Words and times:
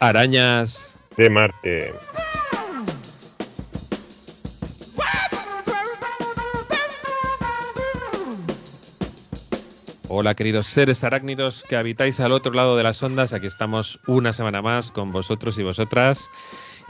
Arañas 0.00 0.98
de 1.18 1.28
Marte. 1.28 1.92
Hola 10.08 10.34
queridos 10.34 10.66
seres 10.68 11.04
arácnidos 11.04 11.64
que 11.68 11.76
habitáis 11.76 12.18
al 12.18 12.32
otro 12.32 12.52
lado 12.54 12.78
de 12.78 12.82
las 12.82 13.02
ondas, 13.02 13.34
aquí 13.34 13.46
estamos 13.46 14.00
una 14.06 14.32
semana 14.32 14.62
más 14.62 14.90
con 14.90 15.12
vosotros 15.12 15.58
y 15.58 15.62
vosotras 15.64 16.30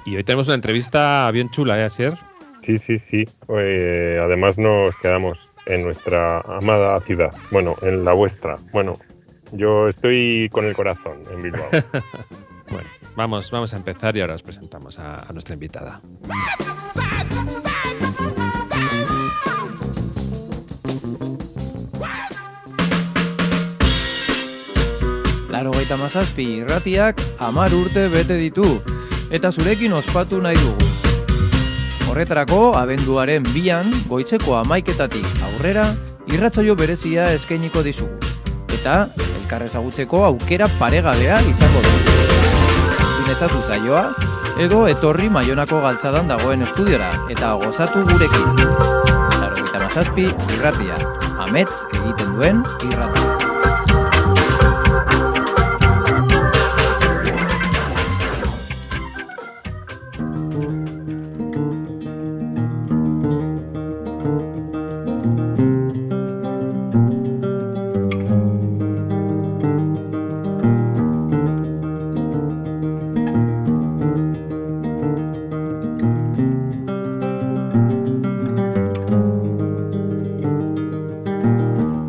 y 0.06 0.14
hoy 0.14 0.22
tenemos 0.22 0.46
una 0.46 0.54
entrevista 0.54 1.28
bien 1.32 1.50
chula, 1.50 1.80
¿eh, 1.80 1.84
Asier? 1.84 2.16
Sí, 2.62 2.78
sí, 2.78 2.96
sí. 2.98 3.26
Eh, 3.48 4.20
además 4.22 4.56
nos 4.56 4.96
quedamos 4.96 5.50
en 5.66 5.82
nuestra 5.82 6.42
amada 6.42 7.00
ciudad, 7.00 7.34
bueno, 7.50 7.74
en 7.82 8.04
la 8.04 8.12
vuestra. 8.12 8.56
Bueno, 8.72 8.96
yo 9.50 9.88
estoy 9.88 10.48
con 10.52 10.64
el 10.64 10.74
corazón 10.74 11.18
en 11.32 11.42
Bilbao. 11.42 11.68
bueno, 12.70 12.88
vamos, 13.16 13.50
vamos 13.50 13.74
a 13.74 13.76
empezar 13.76 14.16
y 14.16 14.20
ahora 14.20 14.34
os 14.34 14.42
presentamos 14.42 14.98
a 14.98 15.26
nuestra 15.32 15.54
invitada. 15.54 16.00
Larogeita 25.50 25.96
mazazpi 25.98 26.44
irratiak 26.62 27.20
amar 27.42 27.74
urte 27.74 28.06
bete 28.08 28.36
ditu, 28.38 28.64
eta 29.34 29.50
zurekin 29.50 29.92
ospatu 29.92 30.38
nahi 30.40 30.56
dugu. 30.56 30.86
Horretarako, 32.10 32.60
abenduaren 32.78 33.44
bian, 33.52 33.92
goitzeko 34.08 34.56
amaiketatik 34.62 35.26
aurrera, 35.50 35.90
irratzaio 36.32 36.78
berezia 36.78 37.32
eskainiko 37.36 37.84
dizugu. 37.86 38.32
Eta, 38.80 38.98
elkarrezagutzeko 39.42 40.24
aukera 40.32 40.70
paregabea 40.78 41.42
izango 41.50 41.84
dugu. 41.86 42.39
Zinezatu 43.30 43.60
zaioa, 43.62 44.00
edo 44.64 44.78
etorri 44.90 45.28
maionako 45.30 45.78
galtzadan 45.84 46.26
dagoen 46.32 46.66
estudiora, 46.66 47.12
eta 47.30 47.52
gozatu 47.62 48.02
gurekin. 48.10 48.58
Larogeita 49.38 49.84
mazazpi 49.86 50.26
irratia, 50.56 50.98
amets 51.46 51.84
egiten 52.00 52.34
duen 52.34 52.64
irratia. 52.88 53.29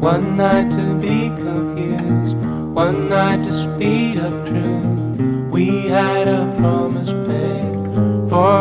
One 0.02 0.36
night 0.36 0.72
to 0.72 0.96
be 0.96 1.30
confused, 1.30 2.36
one 2.74 3.08
night 3.08 3.44
to 3.44 3.54
speed 3.54 4.18
up 4.18 4.48
truth. 4.48 5.52
We 5.52 5.90
had 5.90 6.28
a 6.28 6.52
promise 6.58 7.12
made 7.12 8.28
for 8.28 8.61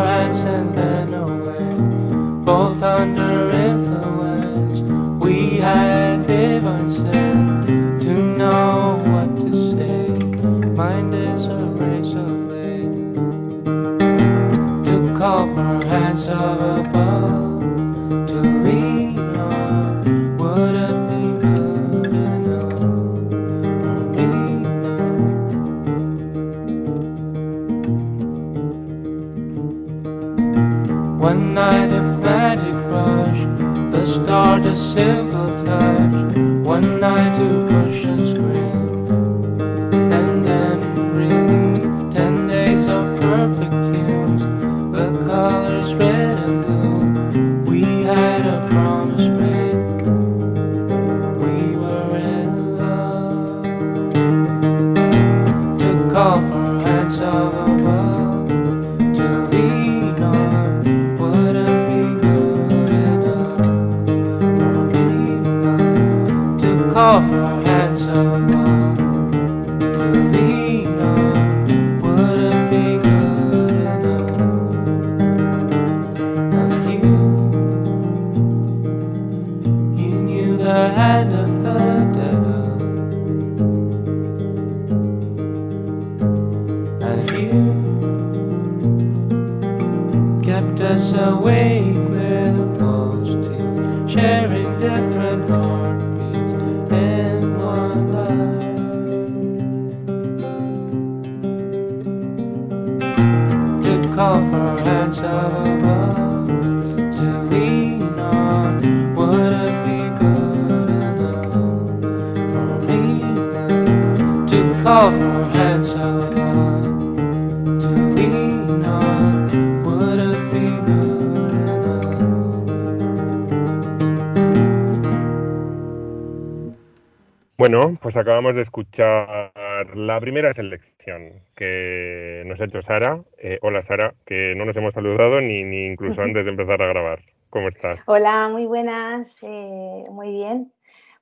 pues 128.00 128.16
acabamos 128.16 128.56
de 128.56 128.62
escuchar 128.62 129.52
la 129.94 130.20
primera 130.20 130.52
selección 130.52 131.42
que 131.54 132.42
nos 132.46 132.60
ha 132.60 132.64
hecho 132.64 132.82
Sara. 132.82 133.22
Eh, 133.38 133.58
hola 133.62 133.82
Sara, 133.82 134.14
que 134.24 134.54
no 134.56 134.64
nos 134.64 134.76
hemos 134.76 134.94
saludado 134.94 135.40
ni, 135.40 135.64
ni 135.64 135.86
incluso 135.86 136.22
antes 136.22 136.44
de 136.44 136.50
empezar 136.50 136.82
a 136.82 136.86
grabar. 136.86 137.20
¿Cómo 137.50 137.68
estás? 137.68 138.02
Hola, 138.06 138.48
muy 138.48 138.66
buenas, 138.66 139.36
eh, 139.42 140.04
muy 140.10 140.30
bien. 140.30 140.72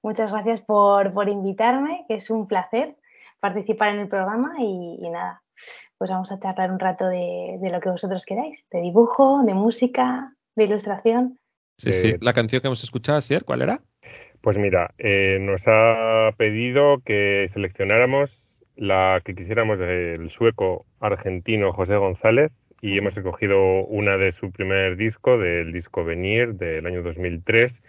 Muchas 0.03 0.31
gracias 0.31 0.61
por, 0.61 1.29
invitarme, 1.29 2.05
que 2.07 2.15
es 2.15 2.31
un 2.31 2.47
placer 2.47 2.97
participar 3.41 3.95
en 3.95 4.01
el 4.01 4.09
programa 4.09 4.53
y, 4.59 5.09
nada, 5.11 5.43
pues 5.97 6.11
vamos 6.11 6.31
a 6.31 6.39
charlar 6.39 6.71
un 6.71 6.79
rato 6.79 7.07
de, 7.09 7.59
lo 7.61 7.81
que 7.81 7.91
vosotros 7.91 8.25
queráis, 8.25 8.67
de 8.71 8.81
dibujo, 8.81 9.43
de 9.45 9.55
música, 9.55 10.35
de 10.55 10.65
ilustración. 10.65 11.39
Sí, 11.79 11.93
sí, 11.93 12.09
eh, 12.11 12.19
la 12.21 12.33
canción 12.33 12.61
que 12.61 12.69
hemos 12.69 12.83
escuchado 12.85 13.19
ayer, 13.19 13.45
¿cuál 13.45 13.63
era? 13.63 13.81
Pues 14.41 14.57
mira, 14.57 14.95
eh, 14.99 15.39
nos 15.41 15.65
ha 15.67 16.33
pedido 16.37 17.01
que 17.05 17.47
seleccionáramos 17.49 18.49
la 18.77 19.21
que 19.25 19.35
quisiéramos 19.35 19.79
del 19.81 20.31
sueco 20.31 20.87
argentino 21.01 21.73
José 21.73 21.97
González 21.97 22.53
y 22.81 22.97
hemos 22.97 23.17
escogido 23.17 23.85
una 23.87 24.17
de 24.17 24.31
su 24.31 24.53
primer 24.53 24.97
disco, 24.97 25.37
del 25.37 25.73
disco 25.73 26.05
Venir 26.05 26.55
del 26.55 26.87
año 26.87 27.03
2003, 27.03 27.83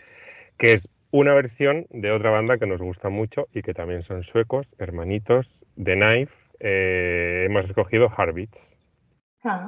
que 0.57 0.73
es 0.73 0.89
una 1.11 1.33
versión 1.33 1.85
de 1.91 2.11
otra 2.11 2.31
banda 2.31 2.57
que 2.57 2.65
nos 2.65 2.81
gusta 2.81 3.09
mucho 3.09 3.47
y 3.53 3.61
que 3.61 3.73
también 3.73 4.01
son 4.01 4.23
suecos, 4.23 4.73
hermanitos, 4.79 5.63
The 5.81 5.95
Knife. 5.95 6.33
Eh, 6.59 7.45
hemos 7.47 7.65
escogido 7.65 8.09
Heartbeats. 8.09 8.77
Ah. 9.43 9.67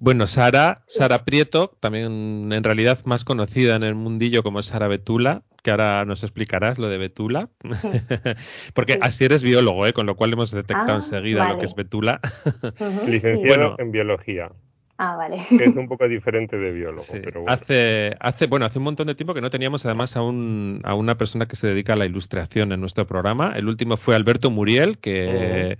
Bueno, 0.00 0.26
Sara, 0.26 0.82
Sara 0.86 1.24
Prieto, 1.24 1.76
también 1.80 2.52
en 2.52 2.64
realidad 2.64 2.98
más 3.04 3.24
conocida 3.24 3.76
en 3.76 3.84
el 3.84 3.94
mundillo 3.94 4.42
como 4.42 4.62
Sara 4.62 4.88
Betula, 4.88 5.42
que 5.62 5.70
ahora 5.70 6.04
nos 6.04 6.22
explicarás 6.24 6.78
lo 6.78 6.88
de 6.88 6.98
Betula, 6.98 7.48
porque 8.74 8.98
así 9.00 9.24
eres 9.24 9.42
biólogo, 9.42 9.86
¿eh? 9.86 9.92
con 9.92 10.06
lo 10.06 10.16
cual 10.16 10.32
hemos 10.32 10.50
detectado 10.50 10.92
Ah, 10.92 10.96
enseguida 10.96 11.48
lo 11.48 11.58
que 11.58 11.66
es 11.66 11.74
Betula. 11.74 12.20
Licenciado 13.06 13.38
Bueno. 13.46 13.76
en 13.78 13.92
biología, 13.92 14.50
Ah, 14.98 15.16
vale. 15.16 15.36
que 15.58 15.64
es 15.64 15.74
un 15.76 15.88
poco 15.88 16.06
diferente 16.06 16.56
de 16.58 16.70
biólogo, 16.70 17.02
Sí. 17.02 17.18
pero 17.22 17.40
bueno. 17.42 17.52
Hace, 17.52 18.14
hace, 18.20 18.46
bueno, 18.46 18.66
hace 18.66 18.78
un 18.78 18.84
montón 18.84 19.06
de 19.06 19.14
tiempo 19.14 19.34
que 19.34 19.40
no 19.40 19.50
teníamos 19.50 19.84
además 19.86 20.16
a, 20.16 20.22
un, 20.22 20.80
a 20.84 20.94
una 20.94 21.16
persona 21.16 21.46
que 21.46 21.56
se 21.56 21.66
dedica 21.66 21.94
a 21.94 21.96
la 21.96 22.06
ilustración 22.06 22.72
en 22.72 22.80
nuestro 22.80 23.06
programa. 23.06 23.52
El 23.56 23.68
último 23.68 23.96
fue 23.96 24.14
Alberto 24.14 24.50
Muriel, 24.50 24.98
que, 24.98 25.76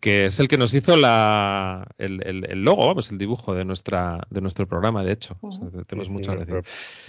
que 0.00 0.24
es 0.26 0.40
el 0.40 0.48
que 0.48 0.58
nos 0.58 0.74
hizo 0.74 0.96
la, 0.96 1.86
el, 1.98 2.22
el- 2.26 2.50
el 2.50 2.64
logo, 2.64 2.86
vamos, 2.86 3.12
el 3.12 3.18
dibujo 3.18 3.54
de 3.54 3.64
nuestra 3.64 4.26
de 4.30 4.40
nuestro 4.40 4.66
programa, 4.66 5.04
de 5.04 5.12
hecho. 5.12 5.36
O 5.40 5.52
sea, 5.52 5.66
Ujú. 5.66 5.84
tenemos 5.84 6.08
Sí, 6.08 6.14
sí, 6.14 6.30
nuestro 6.30 6.56
decir. 6.56 6.62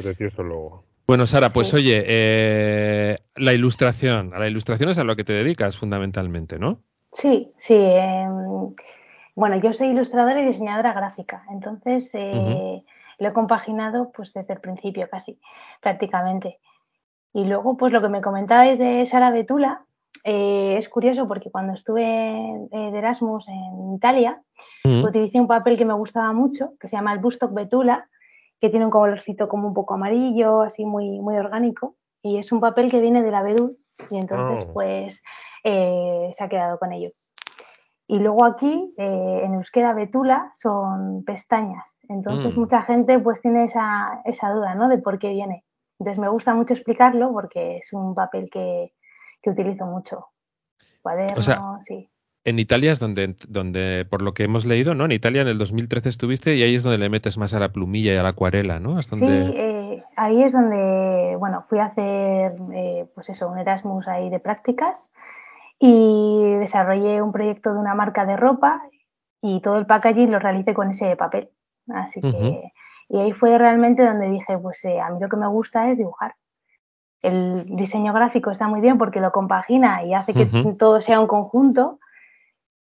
Precioso 0.04 0.44
logo. 0.44 0.84
Bueno, 1.08 1.26
Sara, 1.26 1.50
pues 1.50 1.74
oye, 1.74 2.04
eh, 2.08 3.16
la 3.36 3.54
ilustración, 3.54 4.34
a 4.34 4.40
la 4.40 4.48
ilustración 4.48 4.90
es 4.90 4.98
a 4.98 5.04
lo 5.04 5.16
que 5.16 5.24
te 5.24 5.34
dedicas 5.34 5.78
fundamentalmente, 5.78 6.58
¿no? 6.58 6.80
Sí, 7.12 7.52
sí. 7.58 7.76
em, 7.76 8.74
bueno, 9.36 9.58
yo 9.58 9.72
soy 9.74 9.90
ilustradora 9.90 10.42
y 10.42 10.46
diseñadora 10.46 10.94
gráfica, 10.94 11.44
entonces 11.52 12.10
eh, 12.14 12.84
lo 13.20 13.28
he 13.28 13.34
compaginado 13.34 14.12
pues 14.12 14.34
desde 14.34 14.54
el 14.54 14.62
principio 14.62 15.08
casi, 15.10 15.40
prácticamente. 15.82 16.60
Y 17.34 17.46
luego, 17.46 17.78
pues 17.78 17.94
lo 17.94 18.02
que 18.02 18.10
me 18.10 18.22
comentabais 18.22 18.80
de 18.80 19.06
Sara 19.06 19.30
Betula, 19.30 19.84
eh, 20.24 20.78
es 20.80 20.90
curioso 20.90 21.28
porque 21.28 21.52
cuando 21.52 21.74
estuve 21.74 22.02
de 22.72 22.98
Erasmus 22.98 23.48
en 23.50 23.96
Italia, 23.96 24.42
Mm. 24.86 25.04
utilicé 25.04 25.40
un 25.40 25.48
papel 25.48 25.78
que 25.78 25.86
me 25.86 25.94
gustaba 25.94 26.32
mucho, 26.32 26.74
que 26.80 26.88
se 26.88 26.96
llama 26.96 27.14
el 27.14 27.20
Bustock 27.20 27.54
Betula, 27.54 28.08
que 28.60 28.70
tiene 28.70 28.86
un 28.86 28.92
colorcito 28.92 29.48
como 29.48 29.68
un 29.68 29.74
poco 29.74 29.94
amarillo, 29.96 30.62
así 30.62 30.86
muy, 30.86 31.20
muy 31.20 31.38
orgánico, 31.38 31.96
y 32.22 32.38
es 32.38 32.52
un 32.52 32.60
papel 32.60 32.90
que 32.90 33.00
viene 33.02 33.22
del 33.24 33.36
abedul, 33.36 33.78
y 34.10 34.18
entonces 34.18 34.66
Oh. 34.70 34.74
pues 34.74 35.24
eh, 35.64 36.30
se 36.34 36.44
ha 36.44 36.50
quedado 36.50 36.78
con 36.80 36.92
ello. 36.94 37.10
Y 38.08 38.20
luego 38.20 38.46
aquí, 38.46 38.94
eh, 38.98 39.42
en 39.44 39.56
euskera 39.56 39.94
betula, 39.94 40.52
son 40.54 41.24
pestañas. 41.26 42.00
Entonces 42.08 42.56
Mm. 42.56 42.60
mucha 42.60 42.82
gente 42.84 43.18
pues 43.20 43.42
tiene 43.42 43.64
esa, 43.64 44.22
esa 44.26 44.52
duda, 44.52 44.76
¿no? 44.76 44.88
De 44.90 45.00
por 45.00 45.18
qué 45.18 45.30
viene. 45.30 45.66
Entonces 45.98 46.20
me 46.20 46.30
gusta 46.30 46.54
mucho 46.54 46.74
explicarlo 46.76 47.32
porque 47.32 47.78
es 47.78 47.92
un 47.94 48.14
papel 48.14 48.50
que, 48.52 48.94
que 49.42 49.50
utilizo 49.50 49.86
mucho. 49.88 50.28
Cuadernos, 51.02 51.40
O 51.40 51.42
sea, 51.42 51.62
sí. 51.82 52.10
En 52.48 52.60
Italia 52.60 52.92
es 52.92 53.00
donde, 53.00 53.36
donde, 53.48 54.06
por 54.08 54.22
lo 54.22 54.36
que 54.36 54.44
hemos 54.44 54.66
leído, 54.66 54.94
¿no? 54.94 55.06
En 55.06 55.12
Italia 55.12 55.42
en 55.42 55.48
el 55.48 55.58
2013 55.58 56.10
estuviste 56.10 56.56
y 56.56 56.62
ahí 56.62 56.76
es 56.76 56.84
donde 56.84 57.00
le 57.00 57.10
metes 57.10 57.40
más 57.40 57.56
a 57.56 57.60
la 57.60 57.70
plumilla 57.70 58.14
y 58.14 58.18
a 58.18 58.24
la 58.24 58.30
acuarela, 58.30 58.80
¿no? 58.80 59.02
Sí, 59.02 59.10
donde... 59.10 59.50
eh, 59.50 60.04
ahí 60.16 60.44
es 60.44 60.54
donde, 60.54 61.36
bueno, 61.40 61.66
fui 61.68 61.80
a 61.80 61.86
hacer, 61.86 62.54
eh, 62.72 63.08
pues 63.16 63.30
eso, 63.30 63.50
un 63.50 63.58
Erasmus 63.58 64.08
ahí 64.08 64.30
de 64.30 64.40
prácticas 64.40 65.12
y 65.80 66.54
desarrollé 66.60 67.20
un 67.20 67.32
proyecto 67.32 67.74
de 67.74 67.80
una 67.80 67.96
marca 67.96 68.28
de 68.28 68.38
ropa 68.38 68.84
y 69.42 69.60
todo 69.62 69.78
el 69.80 69.88
packaging 69.88 70.32
lo 70.32 70.38
realicé 70.38 70.76
con 70.76 70.92
ese 70.92 71.16
papel. 71.16 71.50
Así 71.96 72.22
que, 72.22 72.28
Ujú. 72.28 72.72
y 73.10 73.18
ahí 73.18 73.32
fue 73.32 73.58
realmente 73.58 74.06
donde 74.06 74.30
dije, 74.30 74.56
pues 74.60 74.86
eh, 74.86 75.00
a 75.00 75.10
mí 75.10 75.18
lo 75.20 75.30
que 75.30 75.38
me 75.38 75.48
gusta 75.48 75.90
es 75.90 75.98
dibujar. 75.98 76.36
El 77.24 77.76
diseño 77.76 78.14
gráfico 78.14 78.52
está 78.52 78.68
muy 78.68 78.82
bien 78.82 79.00
porque 79.00 79.20
lo 79.20 79.32
compagina 79.32 80.04
y 80.04 80.14
hace 80.14 80.36
que 80.36 80.44
Ujú. 80.44 80.76
todo 80.76 81.02
sea 81.02 81.20
un 81.20 81.26
conjunto, 81.26 81.98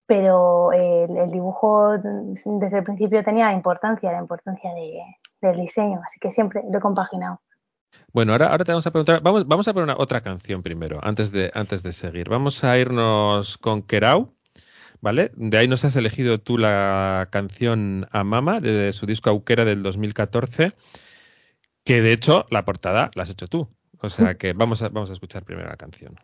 pero 0.07 0.73
eh, 0.73 1.05
el, 1.05 1.31
dibujo 1.31 1.99
desde 1.99 2.79
el 2.79 2.85
principio 2.85 3.23
tenía 3.25 3.53
importancia, 3.53 4.13
la 4.13 4.19
importancia 4.19 4.73
de, 4.75 5.01
del 5.41 5.61
diseño, 5.61 6.01
así 6.07 6.19
que 6.21 6.31
siempre 6.31 6.63
lo 6.71 6.79
he 6.79 6.81
compaginado. 6.81 7.41
Bueno, 8.13 8.33
ahora, 8.33 8.49
ahora 8.49 8.65
te 8.65 8.73
vamos 8.73 8.87
a 8.87 8.91
preguntar, 8.91 9.23
vamos, 9.23 9.47
vamos 9.47 9.69
a 9.69 9.73
poner 9.73 9.85
una, 9.85 9.97
otra 9.97 10.21
canción 10.21 10.63
primero, 10.63 10.99
antes 11.03 11.33
de, 11.33 11.51
antes 11.55 11.83
de 11.83 11.93
seguir. 11.93 12.29
Vamos 12.29 12.63
a 12.65 12.79
irnos 12.79 13.57
con 13.59 13.83
Kerau, 13.83 14.35
¿vale? 15.01 15.31
De 15.35 15.59
ahí 15.59 15.69
nos 15.69 15.85
has 15.85 15.97
elegido 15.97 16.39
tú 16.39 16.59
la 16.59 17.29
canción 17.31 18.07
Amama, 18.11 18.61
de 18.61 18.93
su 18.93 19.07
disco 19.07 19.31
Auquera 19.31 19.65
del 19.65 19.83
2014, 19.83 20.73
que 21.85 22.03
de 22.03 22.13
hecho 22.13 22.47
la 22.51 22.65
portada 22.65 23.11
la 23.15 23.23
has 23.23 23.31
hecho 23.31 23.47
tú. 23.47 23.69
O 24.01 24.11
sea 24.11 24.35
que 24.35 24.53
vamos 24.53 24.83
a, 24.83 24.89
vamos 24.89 25.11
a 25.11 25.13
escuchar 25.13 25.45
primero 25.45 25.69
la 25.69 25.77
canción. 25.77 26.17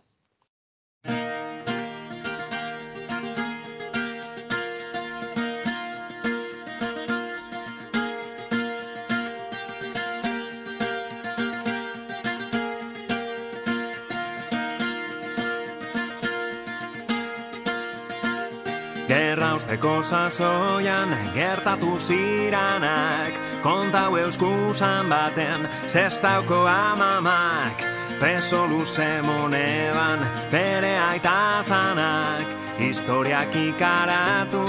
Sasoian 20.08 21.12
gertatu 21.36 21.98
ziranak 22.00 23.32
Kontau 23.60 24.16
euskusan 24.16 25.08
baten 25.12 25.68
zestauko 25.92 26.64
amamak. 26.64 27.82
Preso 28.20 28.66
luze 28.66 29.22
moneban 29.22 30.18
bere 30.50 30.96
aita 30.98 31.62
zanak 31.62 32.46
Historiak 32.78 33.52
ikaratu 33.52 34.64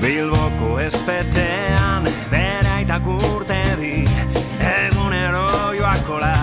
Bilboko 0.00 0.80
espetxean 0.80 1.45
bere 3.06 3.14
aitak 3.14 3.24
urte 3.36 3.76
bi 3.78 4.06
Egunero 4.58 5.74
joakola 5.74 6.34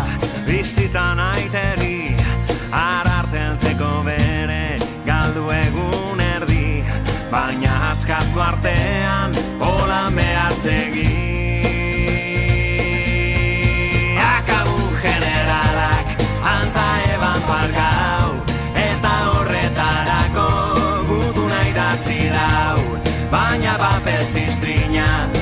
bizitan 0.46 1.20
aiteri 1.20 2.16
Arartentzeko 2.72 4.04
bere 4.06 4.78
galdu 5.06 5.50
egun 5.52 6.20
erdi 6.20 6.84
Baina 7.32 7.92
askatu 7.92 8.40
artean 8.40 9.34
hola 9.60 10.10
mehatzegi 10.10 11.10
Akabu 14.20 14.80
generalak 15.02 16.08
anta 16.44 16.88
eban 17.14 17.42
pargau 17.50 18.30
Eta 18.76 19.16
horretarako 19.34 20.50
gutuna 21.10 21.62
idatzi 21.70 22.30
dau 22.30 22.80
Baina 23.32 23.78
papel 23.78 24.26
ziztrina 24.26 25.33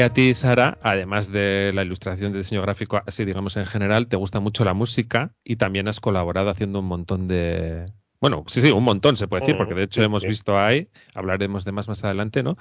que 0.00 0.04
a 0.04 0.12
ti, 0.14 0.32
Sara, 0.32 0.78
además 0.82 1.30
de 1.30 1.72
la 1.74 1.82
ilustración 1.82 2.32
de 2.32 2.38
diseño 2.38 2.62
gráfico, 2.62 3.02
así 3.06 3.26
digamos 3.26 3.58
en 3.58 3.66
general, 3.66 4.08
te 4.08 4.16
gusta 4.16 4.40
mucho 4.40 4.64
la 4.64 4.72
música 4.72 5.34
y 5.44 5.56
también 5.56 5.88
has 5.88 6.00
colaborado 6.00 6.48
haciendo 6.48 6.78
un 6.78 6.86
montón 6.86 7.28
de... 7.28 7.84
Bueno, 8.18 8.44
sí, 8.46 8.62
sí, 8.62 8.70
un 8.70 8.82
montón 8.82 9.18
se 9.18 9.28
puede 9.28 9.40
decir, 9.42 9.58
porque 9.58 9.74
de 9.74 9.82
hecho 9.82 10.00
Sí, 10.00 10.04
hemos 10.06 10.22
sí. 10.22 10.28
visto 10.28 10.58
ahí, 10.58 10.88
hablaremos 11.14 11.66
de 11.66 11.72
más 11.72 11.86
más 11.86 12.02
adelante, 12.02 12.42
¿no? 12.42 12.56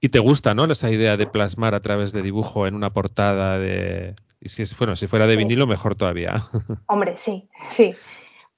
Y 0.00 0.10
te 0.10 0.20
gusta, 0.20 0.54
¿no? 0.54 0.64
Esa 0.66 0.88
idea 0.88 1.16
de 1.16 1.26
plasmar 1.26 1.74
a 1.74 1.80
través 1.80 2.12
de 2.12 2.22
dibujo 2.22 2.68
en 2.68 2.76
una 2.76 2.92
portada 2.92 3.58
de... 3.58 4.14
Y 4.40 4.48
si 4.50 4.62
es, 4.62 4.78
bueno, 4.78 4.94
si 4.94 5.08
fuera 5.08 5.26
de 5.26 5.32
Sí. 5.32 5.38
vinilo, 5.38 5.66
mejor 5.66 5.96
todavía. 5.96 6.44
Hombre, 6.86 7.16
sí, 7.18 7.48
sí. 7.70 7.96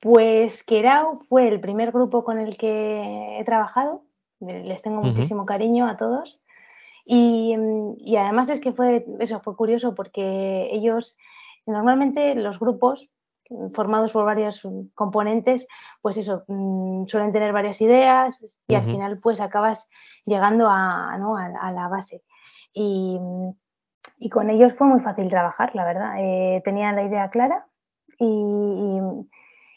Pues 0.01 0.63
Kerao 0.65 1.25
fue 1.31 1.49
el 1.49 1.61
primer 1.61 1.93
grupo 1.93 2.25
con 2.25 2.39
el 2.39 2.59
que 2.59 3.39
he 3.41 3.45
trabajado. 3.47 4.03
Les 4.41 4.83
tengo 4.83 5.01
muchísimo 5.03 5.47
cariño 5.47 5.89
a 5.89 5.97
todos. 5.97 6.39
Y, 7.11 7.57
mm, 7.57 7.95
y 8.01 8.17
además 8.19 8.51
es 8.51 8.61
que 8.61 8.75
fue, 8.75 9.07
eso 9.19 9.41
fue 9.41 9.57
curioso 9.57 9.95
porque 9.95 10.69
ellos, 10.71 11.17
normalmente 11.67 12.35
los 12.35 12.59
grupos 12.61 13.19
mm, 13.49 13.69
formados 13.75 14.13
por 14.13 14.27
varios 14.27 14.63
mm, 14.63 14.89
componentes, 14.95 15.67
pues 16.03 16.19
eso, 16.19 16.45
suelen 17.07 17.33
tener 17.33 17.55
varias 17.55 17.81
ideas 17.81 18.61
y 18.69 18.75
al 18.75 18.85
final 18.85 19.21
pues 19.21 19.41
acabas 19.41 19.89
llegando 20.27 20.67
a, 20.69 21.17
¿no? 21.19 21.39
a, 21.39 21.47
a 21.47 21.73
la 21.73 21.89
base. 21.89 22.23
Y, 22.75 23.19
y 24.19 24.29
con 24.29 24.51
ellos 24.51 24.75
fue 24.75 24.87
muy 24.87 25.01
fácil 25.01 25.31
trabajar, 25.31 25.75
la 25.75 25.87
verdad. 25.87 26.13
Eh, 26.19 26.61
tenían 26.63 26.95
la 26.95 27.05
idea 27.05 27.31
clara 27.31 27.67
y, 28.19 28.27
y- 28.27 29.01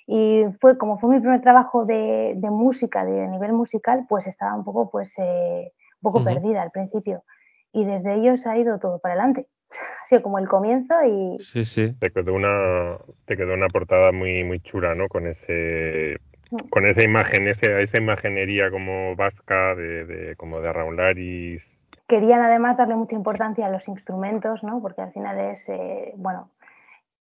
y 0.07 0.43
fue 0.59 0.77
como 0.77 0.97
fue 1.00 1.11
mi 1.11 1.19
primer 1.21 1.41
trabajo 1.41 1.85
de, 1.85 2.33
de 2.35 2.50
música, 2.50 3.05
de 3.05 3.29
nivel 3.29 3.53
musical, 3.53 4.05
pues 4.09 4.27
estaba 4.27 4.53
un 4.55 4.65
poco, 4.65 4.89
pues, 4.89 5.13
eh, 5.17 5.71
un 6.01 6.12
poco 6.12 6.24
perdida 6.24 6.62
al 6.62 6.72
principio. 6.72 7.24
Y 7.72 7.86
desde 7.86 8.15
ellos 8.15 8.46
ha 8.48 8.58
ido 8.58 8.79
todo 8.79 9.00
para 9.00 9.13
adelante. 9.15 9.48
Ha 10.03 10.08
sido 10.10 10.22
como 10.22 10.38
el 10.39 10.50
comienzo 10.50 10.93
y 11.05 11.39
Sí, 11.39 11.63
sí. 11.63 11.93
Te 11.98 12.12
quedó 12.12 12.34
una, 12.34 12.98
te 13.25 13.38
quedó 13.38 13.53
una 13.53 13.67
portada 13.70 14.12
muy, 14.12 14.43
muy 14.43 14.60
chula, 14.60 14.96
¿no? 14.96 15.08
Con 15.08 15.27
ese, 15.27 16.17
Mm. 16.51 16.67
con 16.70 16.86
esa 16.86 17.01
imagen, 17.01 17.48
ese, 17.48 17.81
esa 17.81 17.98
imaginería 17.98 18.70
como 18.70 19.15
vasca, 19.15 19.74
de, 19.74 20.03
de- 20.05 20.36
como 20.36 20.60
de 20.60 20.74
Raularis. 20.74 21.81
querían 22.08 22.41
además 22.41 22.75
darle 22.75 22.96
mucha 22.98 23.15
importancia 23.15 23.65
a 23.65 23.70
los 23.70 23.88
instrumentos, 23.88 24.62
¿no? 24.62 24.81
Porque 24.81 25.01
al 25.01 25.13
final 25.13 25.39
es, 25.39 25.70
eh, 25.70 26.12
bueno, 26.17 26.50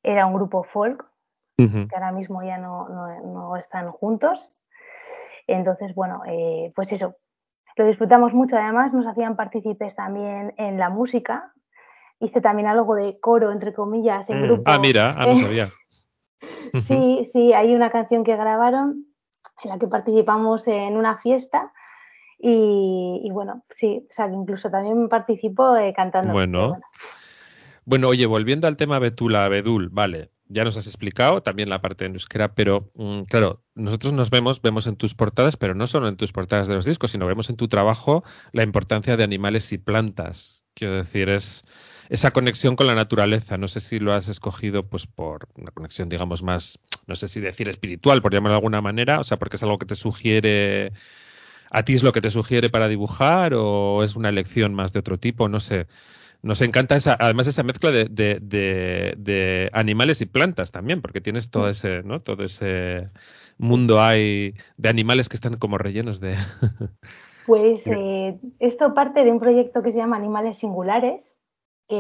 era 0.01 0.25
un 0.25 0.33
grupo 0.33 0.63
folk, 0.63 1.05
que 1.57 1.67
ahora 1.93 2.11
mismo 2.11 2.41
ya 2.41 2.57
no, 2.57 2.89
no- 2.89 3.21
no 3.21 3.55
están 3.57 3.91
juntos. 3.91 4.57
Entonces, 5.45 5.93
bueno, 5.93 6.23
eh, 6.25 6.71
pues 6.75 6.91
eso, 6.91 7.15
lo 7.75 7.85
disfrutamos 7.85 8.33
mucho. 8.33 8.57
Además, 8.57 8.93
nos 8.93 9.05
hacían 9.07 9.35
partícipes 9.35 9.95
también 9.95 10.53
en 10.57 10.77
la 10.77 10.89
música. 10.89 11.53
Hice 12.19 12.41
también 12.41 12.67
algo 12.67 12.95
de 12.95 13.17
coro, 13.21 13.51
entre 13.51 13.73
comillas, 13.73 14.29
en 14.29 14.41
Mm. 14.41 14.43
grupo. 14.43 14.63
Ah, 14.65 14.79
mira, 14.79 15.15
ah, 15.17 15.25
no 15.25 15.31
Eh, 15.31 15.41
sabía. 15.41 15.69
Sí, 16.73 17.25
sí, 17.31 17.53
hay 17.53 17.75
una 17.75 17.89
canción 17.89 18.23
que 18.23 18.35
grabaron 18.35 19.05
en 19.63 19.69
la 19.69 19.77
que 19.79 19.87
participamos 19.87 20.67
en 20.67 20.97
una 20.97 21.17
fiesta. 21.17 21.71
Y, 22.37 23.21
y 23.23 23.31
bueno, 23.31 23.63
sí, 23.71 24.05
o 24.09 24.13
sea, 24.13 24.27
incluso 24.27 24.69
también 24.69 25.09
participo 25.09 25.75
eh, 25.75 25.93
cantando. 25.93 26.31
Bueno. 26.31 26.77
Bueno, 27.85 28.07
oye, 28.09 28.25
volviendo 28.27 28.67
al 28.67 28.77
tema 28.77 28.99
Betula, 28.99 29.47
Bedul, 29.49 29.89
vale, 29.89 30.29
ya 30.49 30.63
nos 30.63 30.77
has 30.77 30.87
explicado 30.87 31.41
también 31.41 31.69
la 31.69 31.81
parte 31.81 32.05
de 32.05 32.11
euskera, 32.11 32.53
pero 32.53 32.91
mm, 32.95 33.21
claro, 33.23 33.63
nosotros 33.75 34.13
nos 34.13 34.31
vemos, 34.31 34.61
vemos 34.61 34.87
en 34.87 34.95
tus 34.95 35.13
portadas, 35.13 35.55
pero 35.57 35.75
no 35.75 35.87
solo 35.87 36.09
en 36.09 36.17
tus 36.17 36.31
portadas 36.31 36.67
de 36.67 36.73
los 36.73 36.85
discos, 36.85 37.11
sino 37.11 37.27
vemos 37.27 37.49
en 37.49 37.55
tu 37.55 37.67
trabajo 37.67 38.23
la 38.51 38.63
importancia 38.63 39.15
de 39.15 39.23
animales 39.23 39.71
y 39.71 39.77
plantas. 39.77 40.65
Quiero 40.73 40.95
decir, 40.95 41.29
es 41.29 41.65
esa 42.09 42.31
conexión 42.31 42.75
con 42.75 42.87
la 42.87 42.95
naturaleza. 42.95 43.57
No 43.57 43.67
sé 43.67 43.79
si 43.79 43.99
lo 43.99 44.11
has 44.13 44.27
escogido 44.27 44.87
pues 44.87 45.05
por 45.05 45.47
una 45.55 45.71
conexión, 45.71 46.09
digamos, 46.09 46.41
más, 46.41 46.79
no 47.07 47.15
sé 47.15 47.27
si 47.27 47.39
decir 47.39 47.69
espiritual, 47.69 48.21
por 48.21 48.33
llamarlo 48.33 48.55
de 48.55 48.57
alguna 48.57 48.81
manera, 48.81 49.19
o 49.19 49.23
sea, 49.23 49.37
porque 49.37 49.57
es 49.57 49.63
algo 49.63 49.77
que 49.77 49.85
te 49.85 49.95
sugiere, 49.95 50.91
a 51.69 51.83
ti 51.83 51.93
es 51.93 52.03
lo 52.03 52.11
que 52.11 52.21
te 52.21 52.31
sugiere 52.31 52.69
para 52.69 52.87
dibujar 52.87 53.53
o 53.55 54.03
es 54.03 54.15
una 54.15 54.29
elección 54.29 54.73
más 54.73 54.93
de 54.93 54.99
otro 54.99 55.19
tipo, 55.19 55.47
no 55.47 55.59
sé. 55.59 55.87
Nos 56.41 56.61
encanta 56.61 56.95
esa, 56.95 57.17
además 57.19 57.47
esa 57.47 57.63
mezcla 57.63 57.91
de, 57.91 58.05
de, 58.05 58.39
de, 58.41 59.13
de 59.17 59.69
animales 59.73 60.21
y 60.21 60.25
plantas 60.25 60.71
también, 60.71 61.01
porque 61.01 61.19
tienes 61.19 61.49
todo 61.49 61.67
ese, 61.67 62.01
¿no? 62.03 62.21
Todo 62.21 62.43
ese 62.43 63.09
mundo 63.57 64.01
hay 64.01 64.55
de 64.77 64.89
animales 64.89 65.27
que 65.27 65.35
están 65.35 65.57
como 65.57 65.77
rellenos 65.77 66.19
de. 66.19 66.35
Pues 67.45 67.87
eh, 67.87 68.37
esto 68.59 68.93
parte 68.93 69.23
de 69.23 69.31
un 69.31 69.39
proyecto 69.39 69.81
que 69.81 69.91
se 69.91 69.97
llama 69.97 70.17
Animales 70.17 70.59
Singulares, 70.59 71.39
que 71.87 71.95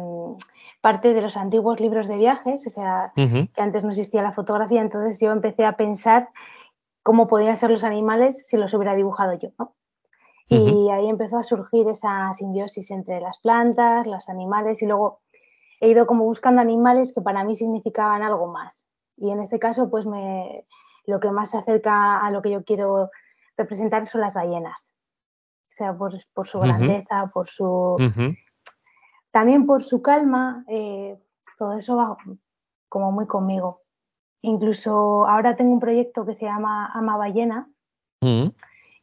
mm, 0.00 0.36
parte 0.80 1.12
de 1.12 1.20
los 1.20 1.36
antiguos 1.36 1.80
libros 1.80 2.08
de 2.08 2.16
viajes, 2.16 2.66
o 2.66 2.70
sea, 2.70 3.12
que 3.14 3.60
antes 3.60 3.84
no 3.84 3.90
existía 3.90 4.22
la 4.22 4.32
fotografía, 4.32 4.80
entonces 4.80 5.20
yo 5.20 5.32
empecé 5.32 5.66
a 5.66 5.76
pensar 5.76 6.30
cómo 7.02 7.28
podían 7.28 7.58
ser 7.58 7.70
los 7.70 7.84
animales 7.84 8.46
si 8.46 8.56
los 8.56 8.72
hubiera 8.72 8.94
dibujado 8.94 9.34
yo, 9.34 9.50
¿no? 9.58 9.74
Y 10.48 10.88
ahí 10.90 11.08
empezó 11.08 11.38
a 11.38 11.42
surgir 11.42 11.88
esa 11.88 12.32
simbiosis 12.32 12.90
entre 12.92 13.20
las 13.20 13.38
plantas, 13.38 14.06
los 14.06 14.28
animales, 14.28 14.80
y 14.80 14.86
luego 14.86 15.20
he 15.80 15.88
ido 15.88 16.06
como 16.06 16.24
buscando 16.24 16.60
animales 16.60 17.12
que 17.12 17.20
para 17.20 17.42
mí 17.42 17.56
significaban 17.56 18.22
algo 18.22 18.46
más. 18.46 18.88
Y 19.16 19.30
en 19.30 19.40
este 19.40 19.58
caso, 19.58 19.90
pues 19.90 20.06
me, 20.06 20.64
lo 21.06 21.20
que 21.20 21.30
más 21.30 21.50
se 21.50 21.58
acerca 21.58 22.18
a 22.18 22.30
lo 22.30 22.42
que 22.42 22.50
yo 22.50 22.64
quiero 22.64 23.10
representar 23.56 24.06
son 24.06 24.20
las 24.20 24.34
ballenas. 24.34 24.94
O 25.68 25.72
sea, 25.76 25.96
por, 25.96 26.14
por 26.32 26.48
su 26.48 26.60
grandeza, 26.60 27.30
por 27.32 27.48
su, 27.48 27.96
también 29.30 29.66
por 29.66 29.82
su 29.82 30.00
calma, 30.00 30.64
eh, 30.68 31.18
todo 31.58 31.74
eso 31.74 31.96
va 31.96 32.16
como 32.88 33.12
muy 33.12 33.26
conmigo. 33.26 33.82
Incluso 34.42 35.26
ahora 35.26 35.56
tengo 35.56 35.72
un 35.72 35.80
proyecto 35.80 36.24
que 36.24 36.34
se 36.34 36.46
llama 36.46 36.90
Ama 36.94 37.16
Ballena. 37.16 37.68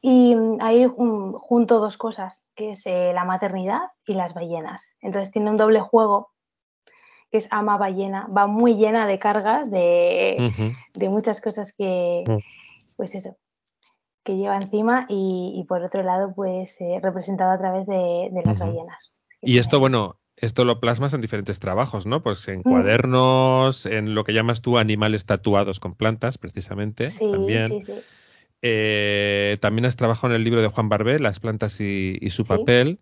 Y 0.06 0.36
ahí 0.60 0.86
jun- 0.86 1.34
junto 1.40 1.80
dos 1.80 1.96
cosas, 1.98 2.44
que 2.56 2.72
es 2.72 2.86
eh, 2.86 3.14
la 3.16 3.24
maternidad 3.24 3.84
y 4.06 4.14
las 4.16 4.34
ballenas. 4.34 4.98
Entonces 5.00 5.32
tiene 5.32 5.50
un 5.50 5.56
doble 5.58 5.80
juego 5.80 6.30
que 7.32 7.38
es 7.40 7.48
Ama 7.50 7.78
Ballena, 7.78 8.28
va 8.28 8.46
muy 8.46 8.76
llena 8.76 9.08
de 9.08 9.18
cargas, 9.18 9.72
de, 9.72 10.36
de 10.94 11.10
muchas 11.10 11.40
cosas 11.42 11.74
que, 11.76 12.26
Mm. 12.28 12.38
pues 12.98 13.16
eso, 13.16 13.38
que 14.24 14.36
lleva 14.36 14.58
encima 14.58 15.06
y, 15.10 15.54
y 15.56 15.64
por 15.64 15.82
otro 15.82 16.04
lado, 16.04 16.34
pues 16.36 16.76
eh, 16.82 17.00
representado 17.02 17.52
a 17.52 17.58
través 17.58 17.88
de, 17.88 18.30
de 18.32 18.44
las 18.46 18.60
ballenas. 18.60 19.14
Y 19.42 19.58
esto, 19.58 19.80
bueno, 19.80 20.18
esto 20.36 20.66
lo 20.66 20.80
plasmas 20.82 21.14
en 21.14 21.22
diferentes 21.22 21.60
trabajos, 21.60 22.06
¿no? 22.06 22.22
Pues 22.22 22.46
en 22.50 22.60
Mm. 22.60 22.64
cuadernos, 22.64 23.86
en 23.86 24.14
lo 24.16 24.26
que 24.26 24.34
llamas 24.34 24.62
tú 24.62 24.78
animales 24.78 25.26
tatuados 25.26 25.80
con 25.80 25.96
plantas, 25.96 26.38
precisamente, 26.38 27.10
Sí, 27.10 27.32
también. 27.32 27.68
sí, 27.70 27.84
sí. 27.86 28.06
Eh, 28.66 29.58
también 29.60 29.86
has 29.86 29.98
trabajado 29.98 30.34
en 30.34 30.38
el 30.38 30.44
libro 30.46 30.62
de 30.62 30.70
Juan 30.70 30.88
Barbé, 30.90 31.20
Las 31.20 31.40
plantas 31.42 31.80
y, 31.82 32.18
y 32.22 32.30
su 32.30 32.44
Sí. 32.46 32.50
papel. 32.58 33.00